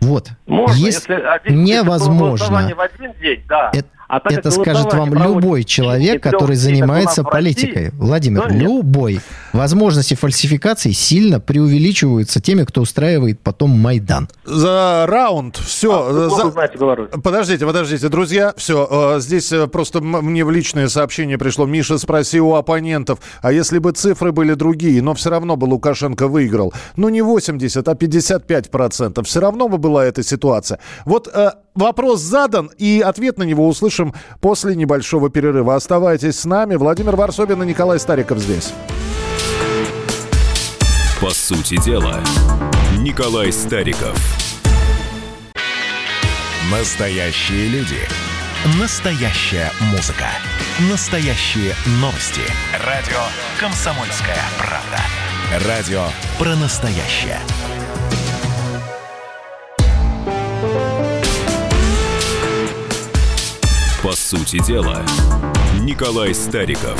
[0.00, 0.30] Вот.
[0.46, 2.70] Можно, Есть если невозможно.
[2.74, 3.70] В один день, да.
[3.72, 7.90] Это, а это скажет вам любой человек, который занимается политикой.
[7.92, 9.20] Владимир, да, любой.
[9.52, 14.28] Возможности фальсификации сильно преувеличиваются теми, кто устраивает потом Майдан.
[14.44, 15.56] За раунд.
[15.56, 16.06] Все.
[16.08, 16.50] А, за...
[16.50, 16.78] знаете.
[17.22, 18.52] Подождите, подождите, друзья.
[18.56, 18.88] Все.
[18.90, 21.66] Э, здесь э, просто мне в личное сообщение пришло.
[21.66, 26.28] Миша, спроси у оппонентов, а если бы цифры были другие, но все равно бы Лукашенко
[26.28, 26.72] выиграл.
[26.96, 29.26] Ну не 80, а 55 процентов.
[29.26, 30.78] Все равно бы была эта ситуация.
[31.04, 35.74] Вот э, вопрос задан, и ответ на него услышим после небольшого перерыва.
[35.74, 36.76] Оставайтесь с нами.
[36.76, 38.72] Владимир Варсобин и Николай Стариков здесь.
[41.20, 42.20] По сути дела,
[42.98, 44.18] Николай Стариков.
[46.70, 48.00] Настоящие люди.
[48.80, 50.26] Настоящая музыка.
[50.90, 52.40] Настоящие новости.
[52.84, 53.20] Радио
[53.60, 55.68] «Комсомольская правда».
[55.68, 56.04] Радио
[56.38, 57.38] про настоящее.
[64.34, 65.02] Сути дела,
[65.80, 66.98] Николай Стариков.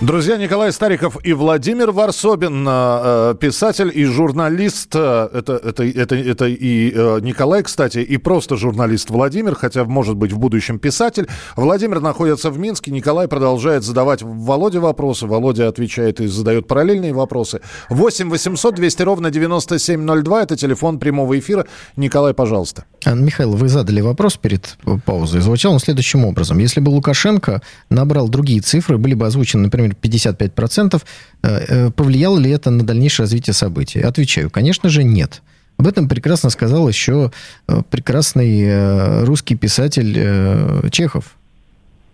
[0.00, 4.94] Друзья, Николай Стариков и Владимир Варсобин, э, писатель и журналист.
[4.94, 10.16] Э, это, это, это, это и э, Николай, кстати, и просто журналист Владимир, хотя, может
[10.16, 11.28] быть, в будущем писатель.
[11.54, 17.60] Владимир находится в Минске, Николай продолжает задавать Володе вопросы, Володя отвечает и задает параллельные вопросы.
[17.90, 21.66] 8 800 200 ровно 9702, это телефон прямого эфира.
[21.96, 22.86] Николай, пожалуйста.
[23.06, 25.40] Михаил, вы задали вопрос перед паузой.
[25.40, 26.58] Звучал он следующим образом.
[26.58, 31.02] Если бы Лукашенко набрал другие цифры, были бы озвучены, например, 55%,
[31.42, 34.00] э, э, повлияло ли это на дальнейшее развитие событий?
[34.00, 35.42] Отвечаю, конечно же, нет.
[35.78, 37.32] Об этом прекрасно сказал еще
[37.68, 41.36] э, прекрасный русский писатель Чехов.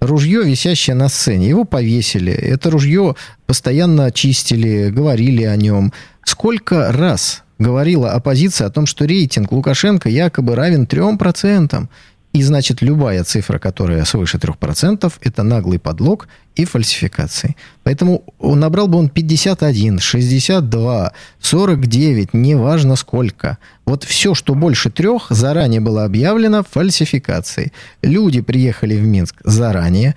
[0.01, 2.33] Ружье, висящее на сцене, его повесили.
[2.33, 5.93] Это ружье постоянно чистили, говорили о нем.
[6.23, 11.89] Сколько раз говорила оппозиция о том, что рейтинг Лукашенко якобы равен 3%.
[12.33, 17.57] И значит, любая цифра, которая свыше 3%, это наглый подлог и фальсификации.
[17.83, 23.57] Поэтому набрал бы он 51, 62, 49, неважно сколько.
[23.87, 27.73] Вот все, что больше трех, заранее было объявлено фальсификацией.
[28.03, 30.15] Люди приехали в Минск заранее.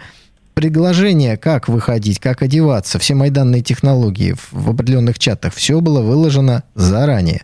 [0.59, 7.43] Предложение, как выходить, как одеваться, все майданные технологии в определенных чатах, все было выложено заранее.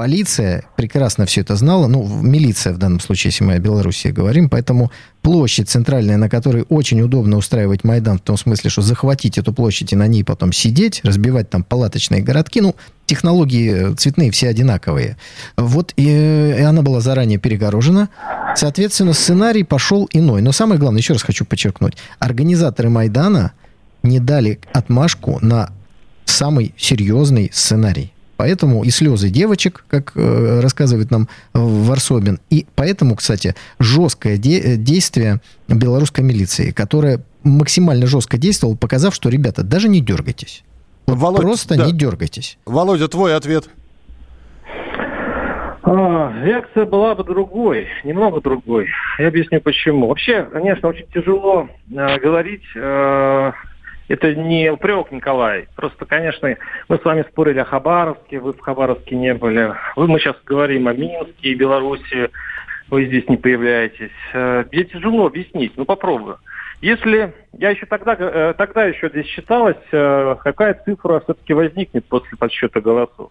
[0.00, 4.48] Полиция прекрасно все это знала, ну, милиция в данном случае, если мы о Беларуси говорим,
[4.48, 9.52] поэтому площадь центральная, на которой очень удобно устраивать Майдан, в том смысле, что захватить эту
[9.52, 15.18] площадь и на ней потом сидеть, разбивать там палаточные городки, ну, технологии цветные все одинаковые.
[15.58, 18.08] Вот и, и она была заранее перегорожена.
[18.56, 20.40] Соответственно, сценарий пошел иной.
[20.40, 23.52] Но самое главное, еще раз хочу подчеркнуть, организаторы Майдана
[24.02, 25.68] не дали отмашку на
[26.24, 28.14] самый серьезный сценарий.
[28.40, 35.42] Поэтому и слезы девочек, как э, рассказывает нам Варсобин, и поэтому, кстати, жесткое де- действие
[35.68, 40.64] белорусской милиции, которая максимально жестко действовала, показав, что, ребята, даже не дергайтесь.
[41.06, 41.84] Вот Володь, просто да.
[41.84, 42.56] не дергайтесь.
[42.64, 43.68] Володя, твой ответ.
[45.82, 48.88] А, реакция была бы другой, немного другой.
[49.18, 50.08] Я объясню почему.
[50.08, 53.52] Вообще, конечно, очень тяжело э, говорить э,
[54.10, 55.68] это не упрек, Николай.
[55.76, 56.56] Просто, конечно,
[56.88, 59.72] мы с вами спорили о Хабаровске, вы в Хабаровске не были.
[59.94, 62.28] Вы, мы сейчас говорим о Минске и Беларуси,
[62.90, 64.10] вы здесь не появляетесь.
[64.32, 66.38] Э, мне тяжело объяснить, ну попробую.
[66.80, 72.36] Если я еще тогда, э, тогда еще здесь считалось, э, какая цифра все-таки возникнет после
[72.36, 73.30] подсчета голосов.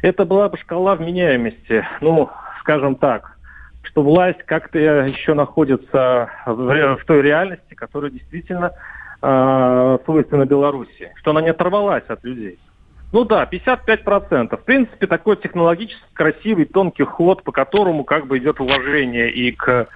[0.00, 3.36] Это была бы шкала вменяемости, ну, скажем так,
[3.82, 8.72] что власть как-то еще находится в той реальности, которая действительно
[9.22, 12.58] э, свойственно Беларуси, что она не оторвалась от людей.
[13.12, 14.56] Ну да, 55%.
[14.56, 19.88] В принципе, такой технологически красивый, тонкий ход, по которому как бы идет уважение и к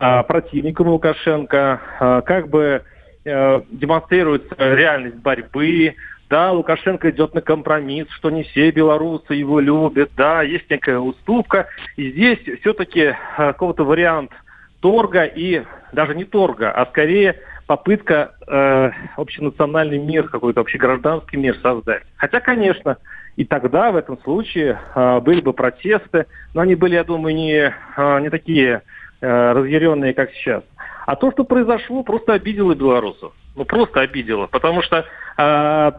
[0.00, 2.82] э, противникам Лукашенко, э, как бы
[3.24, 5.94] э, демонстрируется реальность борьбы,
[6.30, 11.68] да, Лукашенко идет на компромисс, что не все белорусы его любят, да, есть некая уступка.
[11.96, 14.32] И здесь все-таки э, какого-то вариант
[14.80, 22.02] торга и даже не торга, а скорее попытка э, общенациональный мир, какой-то общегражданский мир создать.
[22.16, 22.98] Хотя, конечно,
[23.36, 27.74] и тогда, в этом случае, э, были бы протесты, но они были, я думаю, не,
[27.96, 28.82] э, не такие
[29.20, 30.62] э, разъяренные, как сейчас.
[31.06, 33.32] А то, что произошло, просто обидело белорусов.
[33.56, 34.46] Ну, просто обидело.
[34.46, 35.04] Потому что
[35.36, 35.92] э,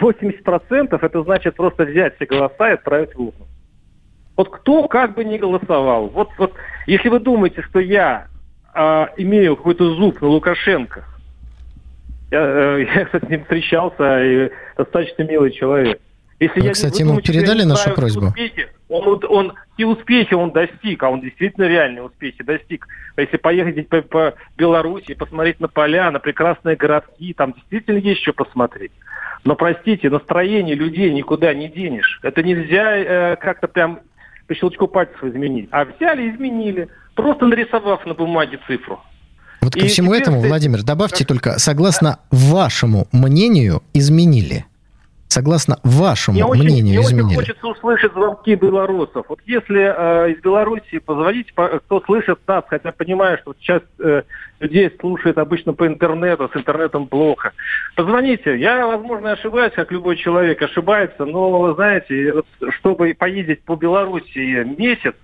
[0.00, 3.46] 80% это значит просто взять все голоса и отправить в урну.
[4.36, 6.08] Вот кто как бы не голосовал.
[6.08, 6.52] Вот, вот
[6.86, 8.26] если вы думаете, что я
[8.76, 11.04] а, имею какой-то зуб на Лукашенко.
[12.30, 15.98] Я, э, я, кстати, с ним встречался, и достаточно милый человек.
[16.38, 18.26] Если Вы, я кстати, ему передали нашу просьбу?
[18.26, 22.86] Успехи, он, он, те успехи он достиг, а он действительно реальные успехи достиг.
[23.16, 28.20] А если поехать по, по Беларуси, посмотреть на поля, на прекрасные городки, там действительно есть
[28.20, 28.92] что посмотреть.
[29.44, 32.20] Но, простите, настроение людей никуда не денешь.
[32.22, 34.00] Это нельзя э, как-то прям
[34.46, 35.68] по щелчку пальцев изменить.
[35.70, 39.00] А взяли изменили просто нарисовав на бумаге цифру.
[39.62, 40.48] Вот ко и всему этому, ты...
[40.48, 41.28] Владимир, добавьте как...
[41.28, 44.66] только, согласно вашему мнению, изменили.
[45.28, 47.24] Согласно вашему мне мнению, очень, изменили.
[47.24, 49.26] Мне очень хочется услышать звонки белорусов.
[49.28, 54.22] Вот если э, из Беларуси позвонить, по, кто слышит нас, хотя понимаю, что сейчас э,
[54.60, 57.52] людей слушает обычно по интернету, с интернетом плохо.
[57.96, 58.58] Позвоните.
[58.58, 62.42] Я, возможно, ошибаюсь, как любой человек ошибается, но, вы знаете,
[62.78, 65.14] чтобы поездить по Беларуси месяц,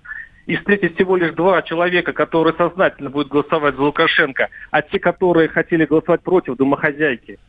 [0.45, 5.47] и встретить всего лишь два человека, которые сознательно будут голосовать за Лукашенко, а те, которые
[5.47, 7.39] хотели голосовать против домохозяйки.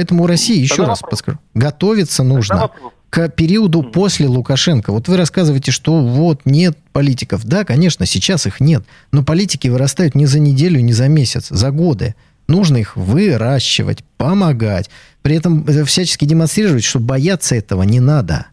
[0.00, 2.70] Поэтому России, еще Тогда раз подскажу, готовиться нужно
[3.10, 4.92] к периоду после Лукашенко.
[4.92, 7.44] Вот вы рассказываете, что вот нет политиков.
[7.44, 8.82] Да, конечно, сейчас их нет.
[9.12, 12.14] Но политики вырастают не за неделю, не за месяц, за годы.
[12.48, 14.88] Нужно их выращивать, помогать.
[15.20, 18.46] При этом всячески демонстрировать, что бояться этого не надо.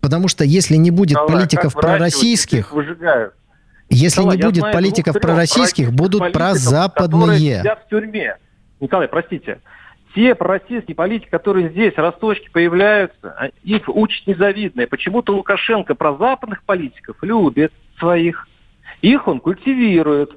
[0.00, 2.74] Потому что если не будет Николай, политиков пророссийских...
[3.90, 7.60] Если Николай, не будет знаю, политиков пророссийских, будут прозападные.
[7.60, 8.38] Сидят в тюрьме.
[8.80, 9.58] Николай, простите
[10.14, 14.86] те пророссийские политики, которые здесь, росточки появляются, а их учат незавидное.
[14.86, 18.48] Почему-то Лукашенко про западных политиков любит своих.
[19.02, 20.30] Их он культивирует.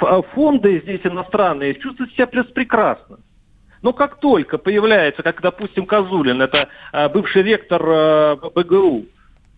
[0.00, 3.18] А фонды здесь иностранные чувствуют себя прекрасно.
[3.82, 7.82] Но как только появляется, как, допустим, Козулин, это а, бывший ректор
[8.54, 9.06] БГУ,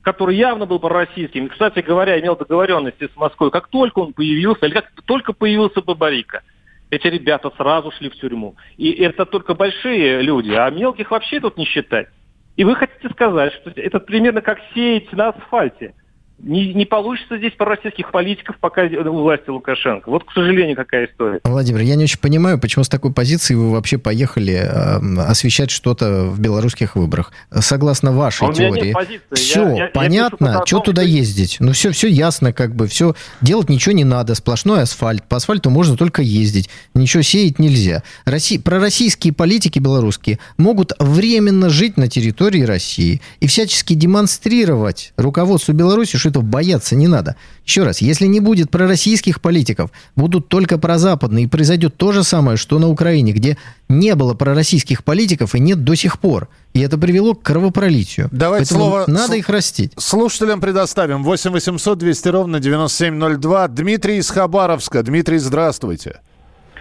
[0.03, 4.75] который явно был пророссийским, кстати говоря, имел договоренности с Москвой, как только он появился, или
[4.75, 6.43] как только появился Бабарика–
[6.93, 8.55] эти ребята сразу шли в тюрьму.
[8.77, 12.09] И это только большие люди, а мелких вообще тут не считать.
[12.57, 15.95] И вы хотите сказать, что это примерно как сеять на асфальте
[16.39, 20.11] не, не получится здесь по российских политиков, пока у власти Лукашенко.
[20.11, 21.41] Вот, к сожалению, какая история.
[21.45, 26.25] Владимир, я не очень понимаю, почему с такой позиции вы вообще поехали э, освещать что-то
[26.25, 27.33] в белорусских выборах.
[27.53, 28.95] Согласно вашей а теории.
[29.33, 31.59] Все я, я, понятно, я что туда ездить?
[31.61, 33.15] Ну, все, все ясно, как бы, все.
[33.41, 35.25] Делать ничего не надо, сплошной асфальт.
[35.25, 36.69] По асфальту можно только ездить.
[36.95, 38.03] Ничего сеять нельзя.
[38.25, 46.17] Россия, пророссийские политики белорусские могут временно жить на территории России и всячески демонстрировать руководству Беларуси,
[46.29, 47.37] этого бояться не надо.
[47.65, 52.57] Еще раз, если не будет пророссийских политиков, будут только прозападные, и произойдет то же самое,
[52.57, 53.59] что на Украине, где
[53.89, 56.49] не было пророссийских политиков и нет до сих пор.
[56.73, 58.29] И это привело к кровопролитию.
[58.33, 59.05] Давайте Поэтому слово...
[59.07, 59.93] Надо их растить.
[59.97, 61.23] Слушателям предоставим.
[61.23, 63.69] 8 800 200 ровно 9702.
[63.69, 65.03] Дмитрий из Хабаровска.
[65.03, 66.21] Дмитрий, здравствуйте.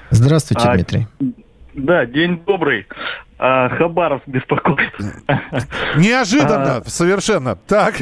[0.09, 1.07] Здравствуйте, а, Дмитрий.
[1.73, 2.85] Да, день добрый.
[3.37, 4.93] А, Хабаровск беспокоит.
[5.97, 7.55] Неожиданно, а, совершенно.
[7.55, 7.95] Так.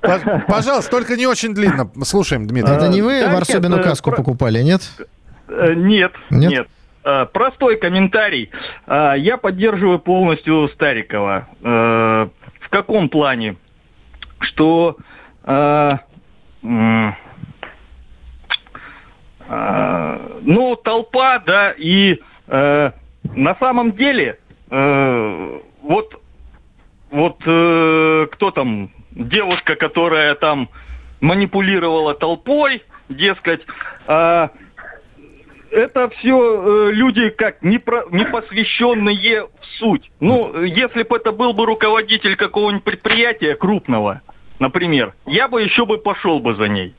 [0.00, 1.90] Пожалуйста, только не очень длинно.
[2.02, 2.74] Слушаем, Дмитрий.
[2.74, 4.82] Это не вы Варсобину каску покупали, нет?
[5.48, 6.68] Э, нет, нет.
[7.04, 8.50] Э, простой комментарий.
[8.86, 11.48] Э, я поддерживаю полностью Старикова.
[11.60, 13.56] В каком плане?
[14.40, 14.96] Что
[16.60, 17.14] ну,
[20.84, 26.20] толпа, да, и на самом деле вот
[27.10, 30.68] вот кто там девушка, которая там
[31.20, 33.62] манипулировала толпой, дескать,
[34.06, 34.50] а,
[35.70, 40.10] это все э, люди как не, про, не посвященные в суть.
[40.20, 44.22] Ну, если бы это был бы руководитель какого-нибудь предприятия крупного,
[44.58, 46.94] например, я бы еще бы пошел бы за ней.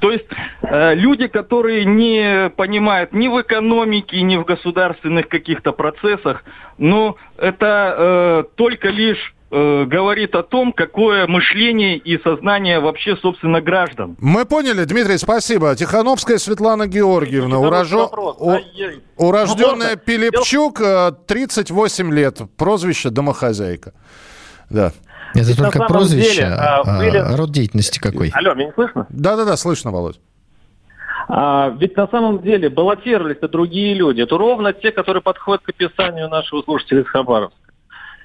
[0.00, 0.26] То есть
[0.62, 6.44] э, люди, которые не понимают ни в экономике, ни в государственных каких-то процессах,
[6.78, 13.60] но это э, только лишь Э, говорит о том, какое мышление и сознание вообще, собственно,
[13.60, 14.16] граждан.
[14.18, 15.76] Мы поняли, Дмитрий, спасибо.
[15.76, 18.10] Тихановская Светлана Георгиевна, урожо...
[18.40, 18.56] у...
[19.16, 20.82] урожденная ну, Пилипчук,
[21.28, 23.92] 38 э, лет, прозвище домохозяйка.
[24.70, 24.90] Да.
[25.34, 27.36] Это Ведь только прозвище, деле, а, а были...
[27.36, 28.30] род деятельности какой?
[28.34, 29.06] Алло, меня не слышно?
[29.08, 30.18] Да-да-да, слышно, Володь.
[31.28, 34.20] А, ведь на самом деле баллотировались-то другие люди.
[34.20, 37.63] Это ровно те, которые подходят к описанию нашего слушателя из Хабаровска.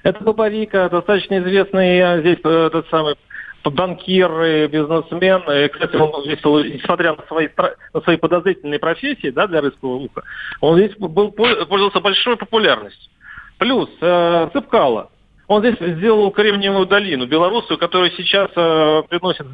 [0.02, 3.16] Это Бабарика, достаточно известный здесь э, этот самый
[3.64, 5.42] банкир и бизнесмен.
[5.50, 7.48] И, кстати, он здесь, несмотря на свои,
[7.92, 10.22] на свои подозрительные профессии да, для русского уха,
[10.60, 13.10] он здесь был, пользовался большой популярностью.
[13.58, 15.10] Плюс э, Цыпкало.
[15.46, 19.46] Он здесь сделал Кремниевую долину, белорусскую, которая сейчас э, приносит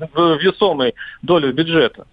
[0.43, 2.07] весомую долю бюджета.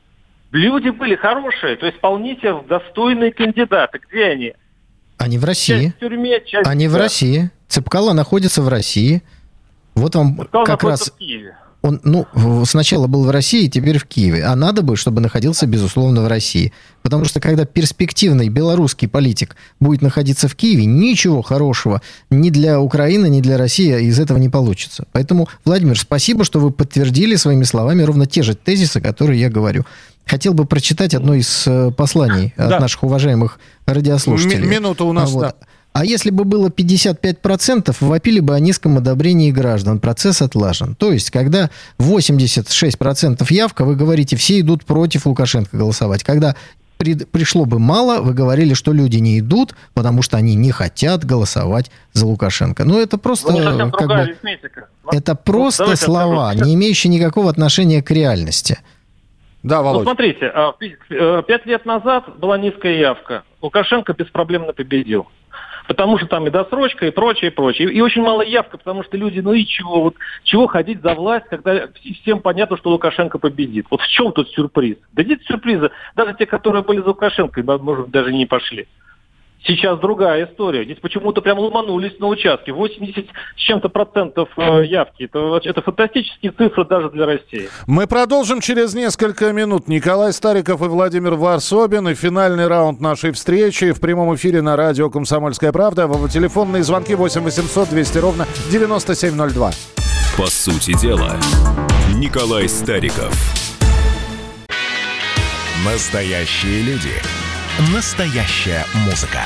[0.53, 3.99] Люди были хорошие, то есть вполне достойные кандидаты.
[4.07, 4.53] Где они?
[5.17, 5.85] Они в России.
[5.85, 6.67] Часть в тюрьме, часть...
[6.67, 6.95] Они в.
[6.95, 7.49] России.
[7.73, 9.23] Цепкало находится в России.
[9.95, 11.01] Вот вам Цепкало как раз...
[11.09, 11.55] в Киеве.
[11.81, 12.25] Он, ну,
[12.65, 14.45] сначала был в России, теперь в Киеве.
[14.45, 16.71] А надо бы, чтобы находился, безусловно, в России.
[17.01, 23.27] Потому что когда перспективный белорусский политик будет находиться в Киеве, ничего хорошего ни для Украины,
[23.27, 25.05] ни для России из этого не получится.
[25.11, 29.83] Поэтому, Владимир, спасибо, что вы подтвердили своими словами ровно те же тезисы, которые я говорю.
[30.27, 32.79] Хотел бы прочитать одно из э, посланий от Да.
[32.79, 34.61] наших уважаемых радиослушателей.
[34.63, 35.41] Ми- минута у нас, Вот.
[35.41, 35.53] да.
[35.93, 39.99] А если бы было 55%, вопили бы о низком одобрении граждан.
[39.99, 40.95] Процесс отлажен.
[40.95, 41.69] То есть, когда
[41.99, 46.23] 86% явка, вы говорите, все идут против Лукашенко голосовать.
[46.23, 46.55] Когда
[46.97, 51.25] при- пришло бы мало, вы говорили, что люди не идут, потому что они не хотят
[51.25, 52.85] голосовать за Лукашенко.
[52.85, 53.51] Ну, это просто...
[53.51, 54.87] Ну, совсем как бы, арифметика.
[55.11, 58.79] это просто давайте слова, не имеющие никакого отношения к реальности.
[59.63, 60.03] Да, Ну, Володь.
[60.05, 63.43] смотрите, а, э, пять лет назад была низкая явка.
[63.61, 65.27] Лукашенко беспроблемно победил.
[65.87, 67.91] Потому что там и досрочка, и прочее, и прочее.
[67.91, 71.45] И, очень мало явка, потому что люди, ну и чего, вот чего ходить за власть,
[71.49, 73.87] когда вс- всем понятно, что Лукашенко победит.
[73.89, 74.97] Вот в чем тут сюрприз?
[75.11, 75.91] Да нет сюрприза.
[76.15, 78.87] Даже те, которые были за Лукашенко, может, даже не пошли.
[79.65, 80.83] Сейчас другая история.
[80.83, 82.73] Здесь почему-то прям ломанулись на участке.
[82.73, 85.23] 80 с чем-то процентов э, явки.
[85.23, 87.69] Это, это фантастические цифры даже для России.
[87.87, 89.87] Мы продолжим через несколько минут.
[89.87, 92.09] Николай Стариков и Владимир Варсобин.
[92.09, 96.09] И финальный раунд нашей встречи в прямом эфире на радио «Комсомольская правда».
[96.29, 99.71] Телефонные звонки 8 800 200 ровно 9702.
[100.37, 101.37] По сути дела,
[102.15, 103.33] Николай Стариков.
[105.85, 107.42] Настоящие люди.
[107.79, 109.39] Настоящая музыка.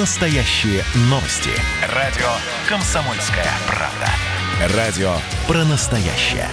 [0.00, 1.50] Настоящие новости.
[1.94, 2.26] Радио
[2.66, 4.74] «Комсомольская правда».
[4.74, 5.12] Радио
[5.46, 6.48] про настоящее.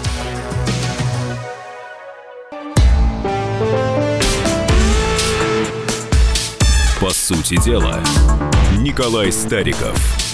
[6.99, 8.03] По сути дела,
[8.77, 10.24] Николай Стариков.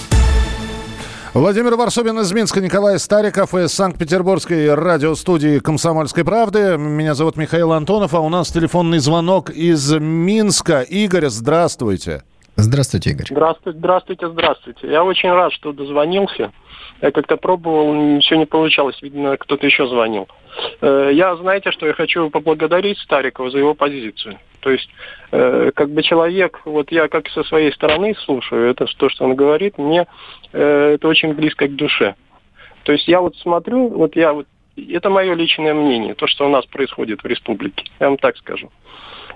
[1.34, 6.76] Владимир Варсобин из Минска, Николай Стариков из Санкт-Петербургской радиостудии «Комсомольской правды».
[6.76, 10.82] Меня зовут Михаил Антонов, а у нас телефонный звонок из Минска.
[10.82, 12.22] Игорь, здравствуйте.
[12.56, 13.26] Здравствуйте, Игорь.
[13.30, 14.90] Здравствуйте, здравствуйте, здравствуйте.
[14.90, 16.52] Я очень рад, что дозвонился.
[17.00, 19.00] Я как-то пробовал, ничего не получалось.
[19.00, 20.28] Видно, кто-то еще звонил.
[20.82, 24.38] Э, Я, знаете, что я хочу поблагодарить Старикова за его позицию.
[24.60, 24.90] То есть,
[25.74, 29.78] как бы человек, вот я как со своей стороны слушаю, это то, что он говорит,
[29.78, 30.06] мне
[30.52, 32.16] э, это очень близко к душе.
[32.84, 36.50] То есть я вот смотрю, вот я вот, это мое личное мнение, то, что у
[36.50, 37.84] нас происходит в республике.
[37.98, 38.70] Я вам так скажу.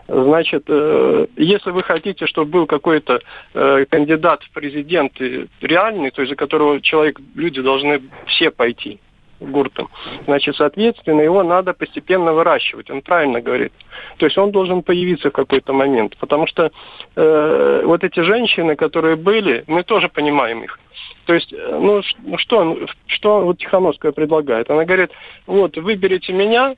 [0.07, 3.21] Значит, э, если вы хотите, чтобы был какой-то
[3.55, 9.01] э, кандидат в президенты реальный, то есть за которого человек, люди должны все пойти
[9.41, 9.89] гуртом,
[10.27, 12.91] значит, соответственно, его надо постепенно выращивать.
[12.91, 13.73] Он правильно говорит.
[14.19, 16.17] То есть он должен появиться в какой-то момент.
[16.19, 16.71] Потому что
[17.17, 20.79] э, вот эти женщины, которые были, мы тоже понимаем их.
[21.27, 24.71] То есть, э, ну, ну, что, что вот Тихановская предлагает?
[24.71, 25.11] Она говорит,
[25.47, 26.75] вот, выберите меня,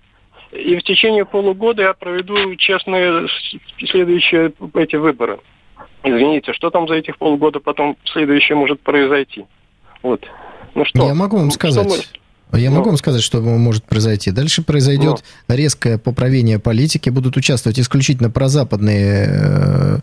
[0.53, 3.27] и в течение полугода я проведу честные
[3.79, 5.39] следующие эти выборы.
[6.03, 9.47] Извините, что там за этих полгода потом следующее может произойти?
[10.03, 10.25] Вот.
[10.75, 11.07] Ну что?
[11.07, 11.87] Я могу вам что сказать.
[11.87, 12.19] мы-
[12.53, 12.77] Я Ну.
[12.77, 14.31] могу вам сказать, что может произойти.
[14.31, 19.99] Дальше произойдет резкое поправление политики, будут участвовать исключительно прозападные э,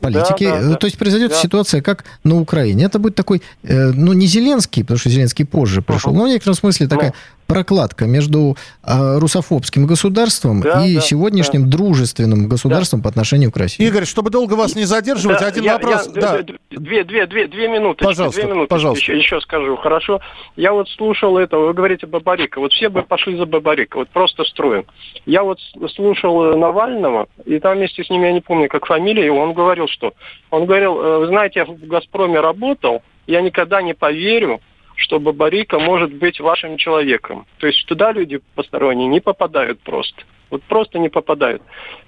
[0.00, 0.44] политики.
[0.44, 0.74] Да, да, да.
[0.76, 1.36] То есть произойдет Да.
[1.36, 2.84] ситуация, как на Украине.
[2.84, 6.54] Это будет такой, э, ну, не Зеленский, потому что Зеленский позже пришел, но в некотором
[6.56, 7.14] смысле такая
[7.52, 13.86] прокладка между э, русофобским государством Да, и да, сегодняшним дружественным государством по отношению к России.
[13.86, 16.08] Игорь, чтобы долго вас не задерживать, Да, один я- вопрос.
[16.14, 16.38] я- да.
[16.70, 18.04] Две, две, две, две минуты.
[18.04, 19.02] Пожалуйста, две минуты пожалуйста.
[19.02, 20.20] Еще, еще скажу, хорошо.
[20.56, 22.60] Я вот слушал это, вы говорите Бабарика.
[22.60, 24.84] Вот все бы пошли за Бабарика, вот просто строим.
[25.26, 25.58] Я вот
[25.94, 29.88] слушал э, Навального, и там вместе с ним, я не помню, как фамилия он говорил,
[29.88, 30.14] что...
[30.50, 34.60] Он говорил, э, вы знаете, я в «Газпроме» работал, я никогда не поверю,
[35.02, 37.46] что Бабарика может быть вашим человеком.
[37.58, 40.22] То есть туда люди посторонние не попадают просто.
[40.50, 41.62] Вот просто не попадают.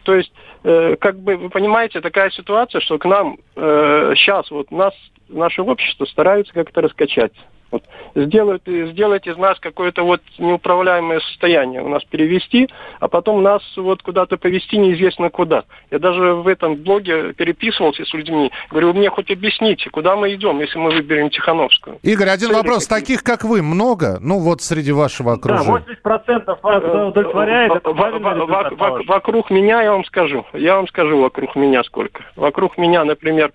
[0.05, 0.33] То есть,
[0.65, 4.95] э, как бы, вы понимаете, такая ситуация, что к нам сейчас вот нас,
[5.29, 7.33] наше общество стараются как-то раскачать.
[7.71, 7.83] Вот,
[8.15, 12.69] сделать, сделать из нас какое-то вот неуправляемое состояние, у нас перевести,
[13.01, 15.65] а потом нас вот куда-то повести неизвестно куда.
[15.91, 20.35] Я даже в этом блоге переписывался с людьми, говорю, вы мне хоть объясните, куда мы
[20.35, 21.99] идем, если мы выберем Тихановскую.
[22.03, 22.87] Игорь, один Цели вопрос.
[22.87, 23.01] какие?
[23.05, 24.19] Таких, как вы, много?
[24.21, 25.85] Ну, вот среди вашего Да, окружения.
[26.05, 27.75] 80% вас э, удовлетворяет.
[27.75, 29.07] Это результат?
[29.07, 32.25] Вокруг меня, я вам скажу, я вам скажу, вокруг меня сколько.
[32.37, 33.53] Вокруг меня, например,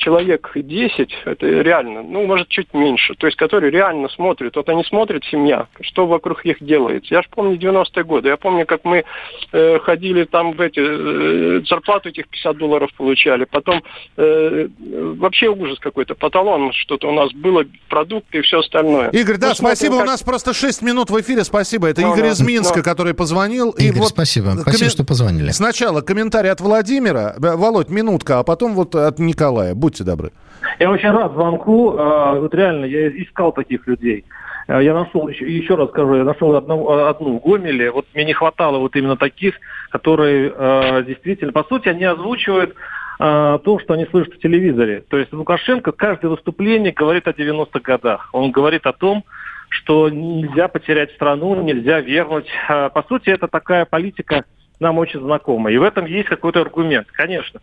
[0.00, 4.56] человек 10, это реально, ну, может, чуть меньше, то есть, которые реально смотрят.
[4.56, 7.14] Вот они смотрят, семья, что вокруг них делается.
[7.14, 9.04] Я же помню 90-е годы, я помню, как мы
[9.52, 13.82] э, ходили там в эти, э, зарплату этих 50 долларов получали, потом
[14.16, 19.10] э, вообще ужас какой-то, по талону что-то у нас было, продукты и все остальное.
[19.10, 20.04] Игорь, да, ну, спасибо, как...
[20.04, 21.88] у нас просто 6 минут в эфире, спасибо.
[21.88, 22.82] Это ну, Игорь да, из Минска, но...
[22.82, 23.70] который позвонил.
[23.70, 24.62] Игорь, и вот спасибо, коммен...
[24.62, 25.50] спасибо, что позвонили.
[25.50, 29.74] Сначала комментарий от Владимира, Володь, минутка, а потом вот от Николая.
[29.90, 30.30] Будьте добры.
[30.78, 31.96] Я очень рад звонку.
[31.98, 34.24] А, вот реально, я искал таких людей.
[34.68, 37.90] А, я нашел, еще, еще раз скажу, я нашел одну, одну в Гомеле.
[37.90, 39.56] Вот мне не хватало вот именно таких,
[39.90, 42.76] которые э, действительно, по сути, они озвучивают
[43.18, 45.02] то, что они слышат в телевизоре.
[45.06, 48.30] То есть Лукашенко каждое выступление говорит о 90-х годах.
[48.32, 49.24] Он говорит о том,
[49.68, 52.48] что нельзя потерять страну, нельзя вернуть.
[52.66, 54.44] По сути, это такая политика
[54.78, 55.70] нам очень знакома.
[55.70, 57.60] И в этом есть какой-то аргумент, конечно.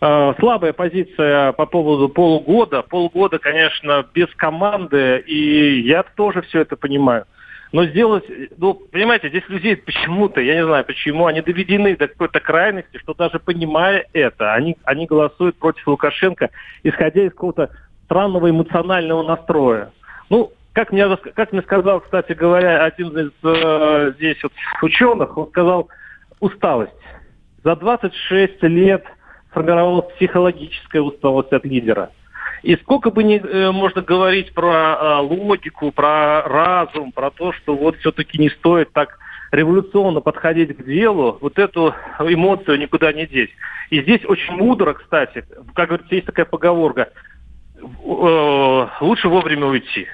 [0.00, 2.82] Э, слабая позиция по поводу полугода.
[2.82, 7.24] Полгода, конечно, без команды, и я тоже все это понимаю.
[7.72, 8.24] Но сделать,
[8.56, 13.12] ну, понимаете, здесь людей почему-то, я не знаю почему, они доведены до какой-то крайности, что
[13.12, 16.48] даже понимая это, они, они голосуют против Лукашенко,
[16.84, 17.70] исходя из какого-то
[18.04, 19.90] странного эмоционального настроя.
[20.30, 25.48] Ну, как мне, как мне сказал, кстати говоря, один из э, здесь вот ученых, он
[25.48, 25.88] сказал,
[26.40, 26.92] усталость.
[27.64, 29.04] За 26 лет–
[29.50, 32.10] сформировалась психологическая усталость от лидера.
[32.62, 37.76] И сколько бы ни э, можно говорить про э, логику, про разум, про то, что
[37.76, 39.18] вот все-таки не стоит так
[39.52, 43.50] революционно подходить к делу, вот эту эмоцию никуда не деть.
[43.90, 45.44] И здесь очень мудро, кстати,
[45.74, 47.10] как говорится, есть такая поговорка,
[47.76, 50.06] э, лучше вовремя уйти.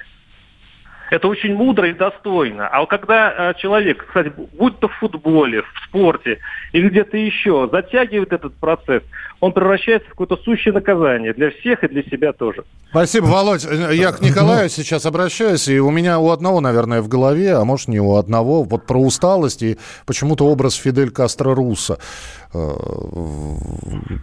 [1.11, 2.67] Это очень мудро и достойно.
[2.67, 6.39] А когда э, человек, кстати, будь то в футболе, в спорте
[6.71, 9.03] или где-то еще, затягивает этот процесс,
[9.39, 12.63] он превращается в какое-то сущее наказание для всех и для себя тоже.
[12.89, 13.65] Спасибо, Володь.
[13.91, 17.87] Я к Николаю сейчас обращаюсь, и у меня у одного, наверное, в голове, а может
[17.87, 21.99] не у одного, вот про усталость и почему-то образ Фидель Кастро Руса.
[22.55, 23.57] О,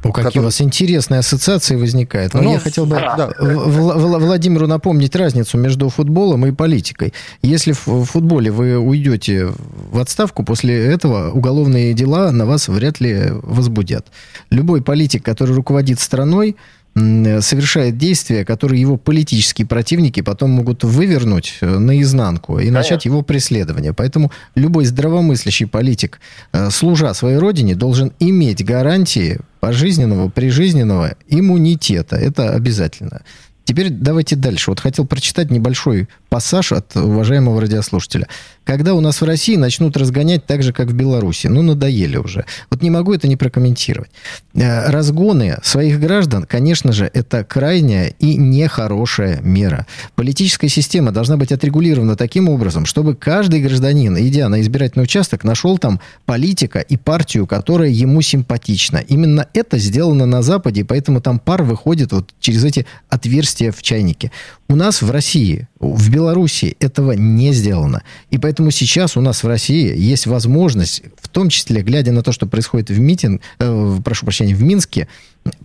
[0.03, 0.39] какие который...
[0.39, 2.35] у вас интересные ассоциации возникают.
[2.35, 3.31] Но ну, я хотел бы да.
[3.39, 7.13] Владимиру напомнить разницу между футболом и политикой.
[7.43, 9.49] Если в футболе вы уйдете
[9.91, 14.07] в отставку, после этого уголовные дела на вас вряд ли возбудят.
[14.51, 16.57] Любой политик, который руководит страной,
[16.95, 22.79] совершает действия, которые его политические противники потом могут вывернуть э, наизнанку и Конечно.
[22.79, 23.95] начать его преследование.
[23.95, 26.21] Поэтому любой здравомыслящий политик,
[26.53, 32.17] э, служа своей родине, должен иметь гарантии пожизненного, прижизненного иммунитета.
[32.17, 33.23] Это обязательно.
[33.65, 34.71] Теперь давайте дальше.
[34.71, 38.27] Вот хотел прочитать небольшой пассаж от уважаемого радиослушателя.
[38.65, 41.49] Когда у нас в России начнут разгонять так же, как в Беларуси?
[41.49, 42.45] Ну, надоели уже.
[42.71, 44.11] Вот не могу это не прокомментировать.
[44.55, 49.87] Э, разгоны своих граждан, конечно же, это крайняя и нехорошая мера.
[50.15, 55.79] Политическая система должна быть отрегулирована таким образом, чтобы каждый гражданин, идя на избирательный участок, нашел
[55.79, 58.99] там политика и партию, которая ему симпатична.
[58.99, 64.31] Именно это сделано на Западе, поэтому там пар выходит вот через эти отверстия в чайнике.
[64.73, 68.03] У нас в России, в Беларуси этого не сделано.
[68.31, 72.33] И поэтому сейчас у нас в России есть возможность, в том числе, глядя на то,
[72.33, 75.09] что происходит в митинг, э, прошу прощения, в Минске,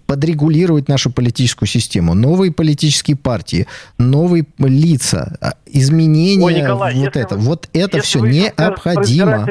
[0.08, 2.16] подрегулировать нашу политическую систему.
[2.16, 3.66] Новые политические партии,
[3.98, 7.38] новые лица, а, изменения, Ой, Николай, вот это.
[7.38, 9.48] Вы, вот это все необходимо.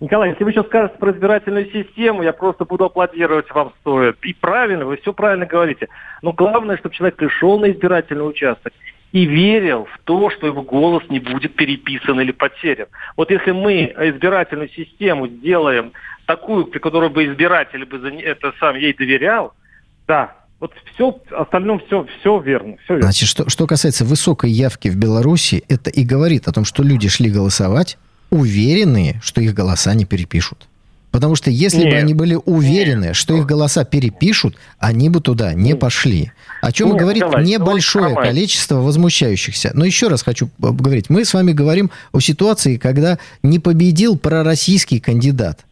[0.00, 4.16] Николай, если вы сейчас скажете про избирательную систему, я просто буду аплодировать вам стоит.
[4.22, 5.88] И правильно, вы все правильно говорите.
[6.22, 8.72] Но главное, чтобы человек пришел на избирательный участок
[9.10, 12.86] и верил в то, что его голос не будет переписан или потерян.
[13.16, 15.92] Вот если мы избирательную систему сделаем
[16.26, 19.54] такую, при которой бы избиратель бы это сам ей доверял,
[20.06, 22.76] да, вот все, остальном все, все верно.
[22.84, 23.02] Все верно.
[23.02, 27.08] Значит, что, что касается высокой явки в Беларуси, это и говорит о том, что люди
[27.08, 27.96] шли голосовать,
[28.30, 30.68] уверенные, что их голоса не перепишут.
[31.10, 31.90] Потому что если Нет.
[31.90, 33.16] бы они были уверены, Нет.
[33.16, 36.32] что их голоса перепишут, они бы туда не пошли.
[36.60, 38.28] О чем Нет, говорит давай, небольшое давай.
[38.28, 39.70] количество возмущающихся.
[39.74, 41.08] Но еще раз хочу говорить.
[41.08, 45.64] Мы с вами говорим о ситуации, когда не победил пророссийский кандидат,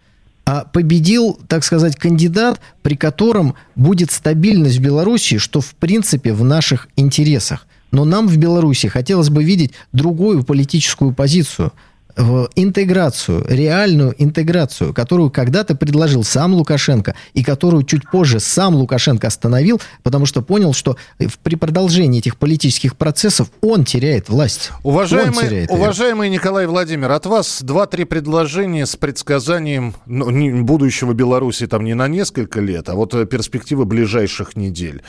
[0.46, 6.44] а победил, так сказать, кандидат, при котором будет стабильность в Беларуси, что в принципе в
[6.44, 7.66] наших интересах.
[7.90, 11.74] Но нам в Беларуси хотелось бы видеть другую политическую позицию–
[12.16, 19.26] в интеграцию, реальную интеграцию, которую когда-то предложил сам Лукашенко и которую чуть позже сам Лукашенко
[19.26, 20.96] остановил, потому что понял, что
[21.42, 24.70] при продолжении этих политических процессов он теряет власть.
[24.82, 31.84] Уважаемый, теряет уважаемый Николай Владимир, от вас два-три предложения с предсказанием ну, будущего Беларуси там
[31.84, 35.02] не на несколько лет, а вот перспективы ближайших недель.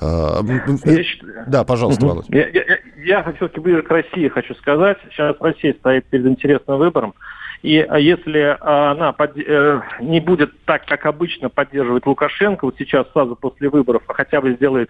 [0.00, 0.42] Я
[1.46, 2.26] да, пожалуйста, Володь.
[2.28, 2.62] Я, я,
[3.04, 4.98] я все-таки ближе к России хочу сказать.
[5.10, 7.14] Сейчас Россия стоит перед интересным выбором.
[7.62, 13.06] И а, если она под, э, не будет так, как обычно, поддерживать Лукашенко, вот сейчас
[13.12, 14.88] сразу после выборов, а хотя бы сделает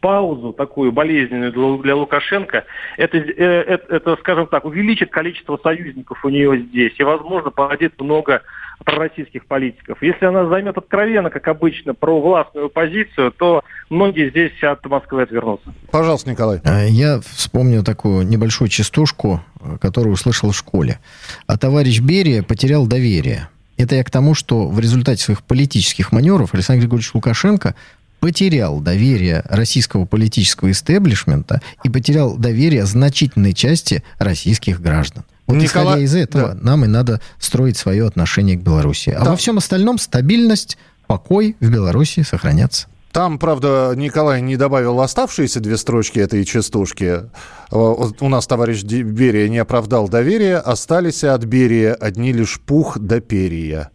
[0.00, 2.64] паузу такую болезненную для, Лукашенко,
[2.96, 6.94] это, э, это, это, скажем так, увеличит количество союзников у нее здесь.
[6.96, 8.42] И, возможно, породит много
[8.84, 10.02] пророссийских политиков.
[10.02, 15.72] Если она займет откровенно, как обычно, провластную позицию, то многие здесь от Москвы отвернутся.
[15.90, 16.60] Пожалуйста, Николай.
[16.64, 19.40] А, я вспомню такую небольшую частушку,
[19.80, 20.98] которую услышал в школе.
[21.46, 23.48] А товарищ Берия потерял доверие.
[23.76, 27.74] Это я к тому, что в результате своих политических маневров Александр Григорьевич Лукашенко
[28.20, 35.24] потерял доверие российского политического истеблишмента и потерял доверие значительной части российских граждан.
[35.52, 35.86] Вот Николай...
[35.86, 36.58] исходя из этого, да.
[36.62, 39.10] нам и надо строить свое отношение к Беларуси.
[39.10, 39.30] А да.
[39.30, 42.88] во всем остальном стабильность, покой в Беларуси сохранятся.
[43.12, 47.24] Там, правда, Николай не добавил оставшиеся две строчки этой частушки.
[47.70, 53.90] У нас товарищ Берия не оправдал доверия, остались от Берия одни лишь пух до перья.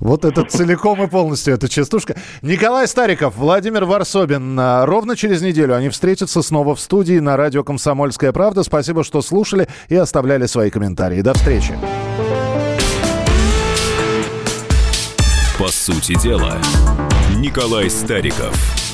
[0.00, 2.16] Вот это целиком и полностью эта частушка.
[2.42, 4.58] Николай Стариков, Владимир Варсобин.
[4.58, 8.62] А, ровно через неделю они встретятся снова в студии на радио «Комсомольская правда».
[8.62, 11.20] Спасибо, что слушали и оставляли свои комментарии.
[11.20, 11.78] До встречи.
[15.58, 16.56] По сути дела,
[17.36, 18.56] Николай Стариков–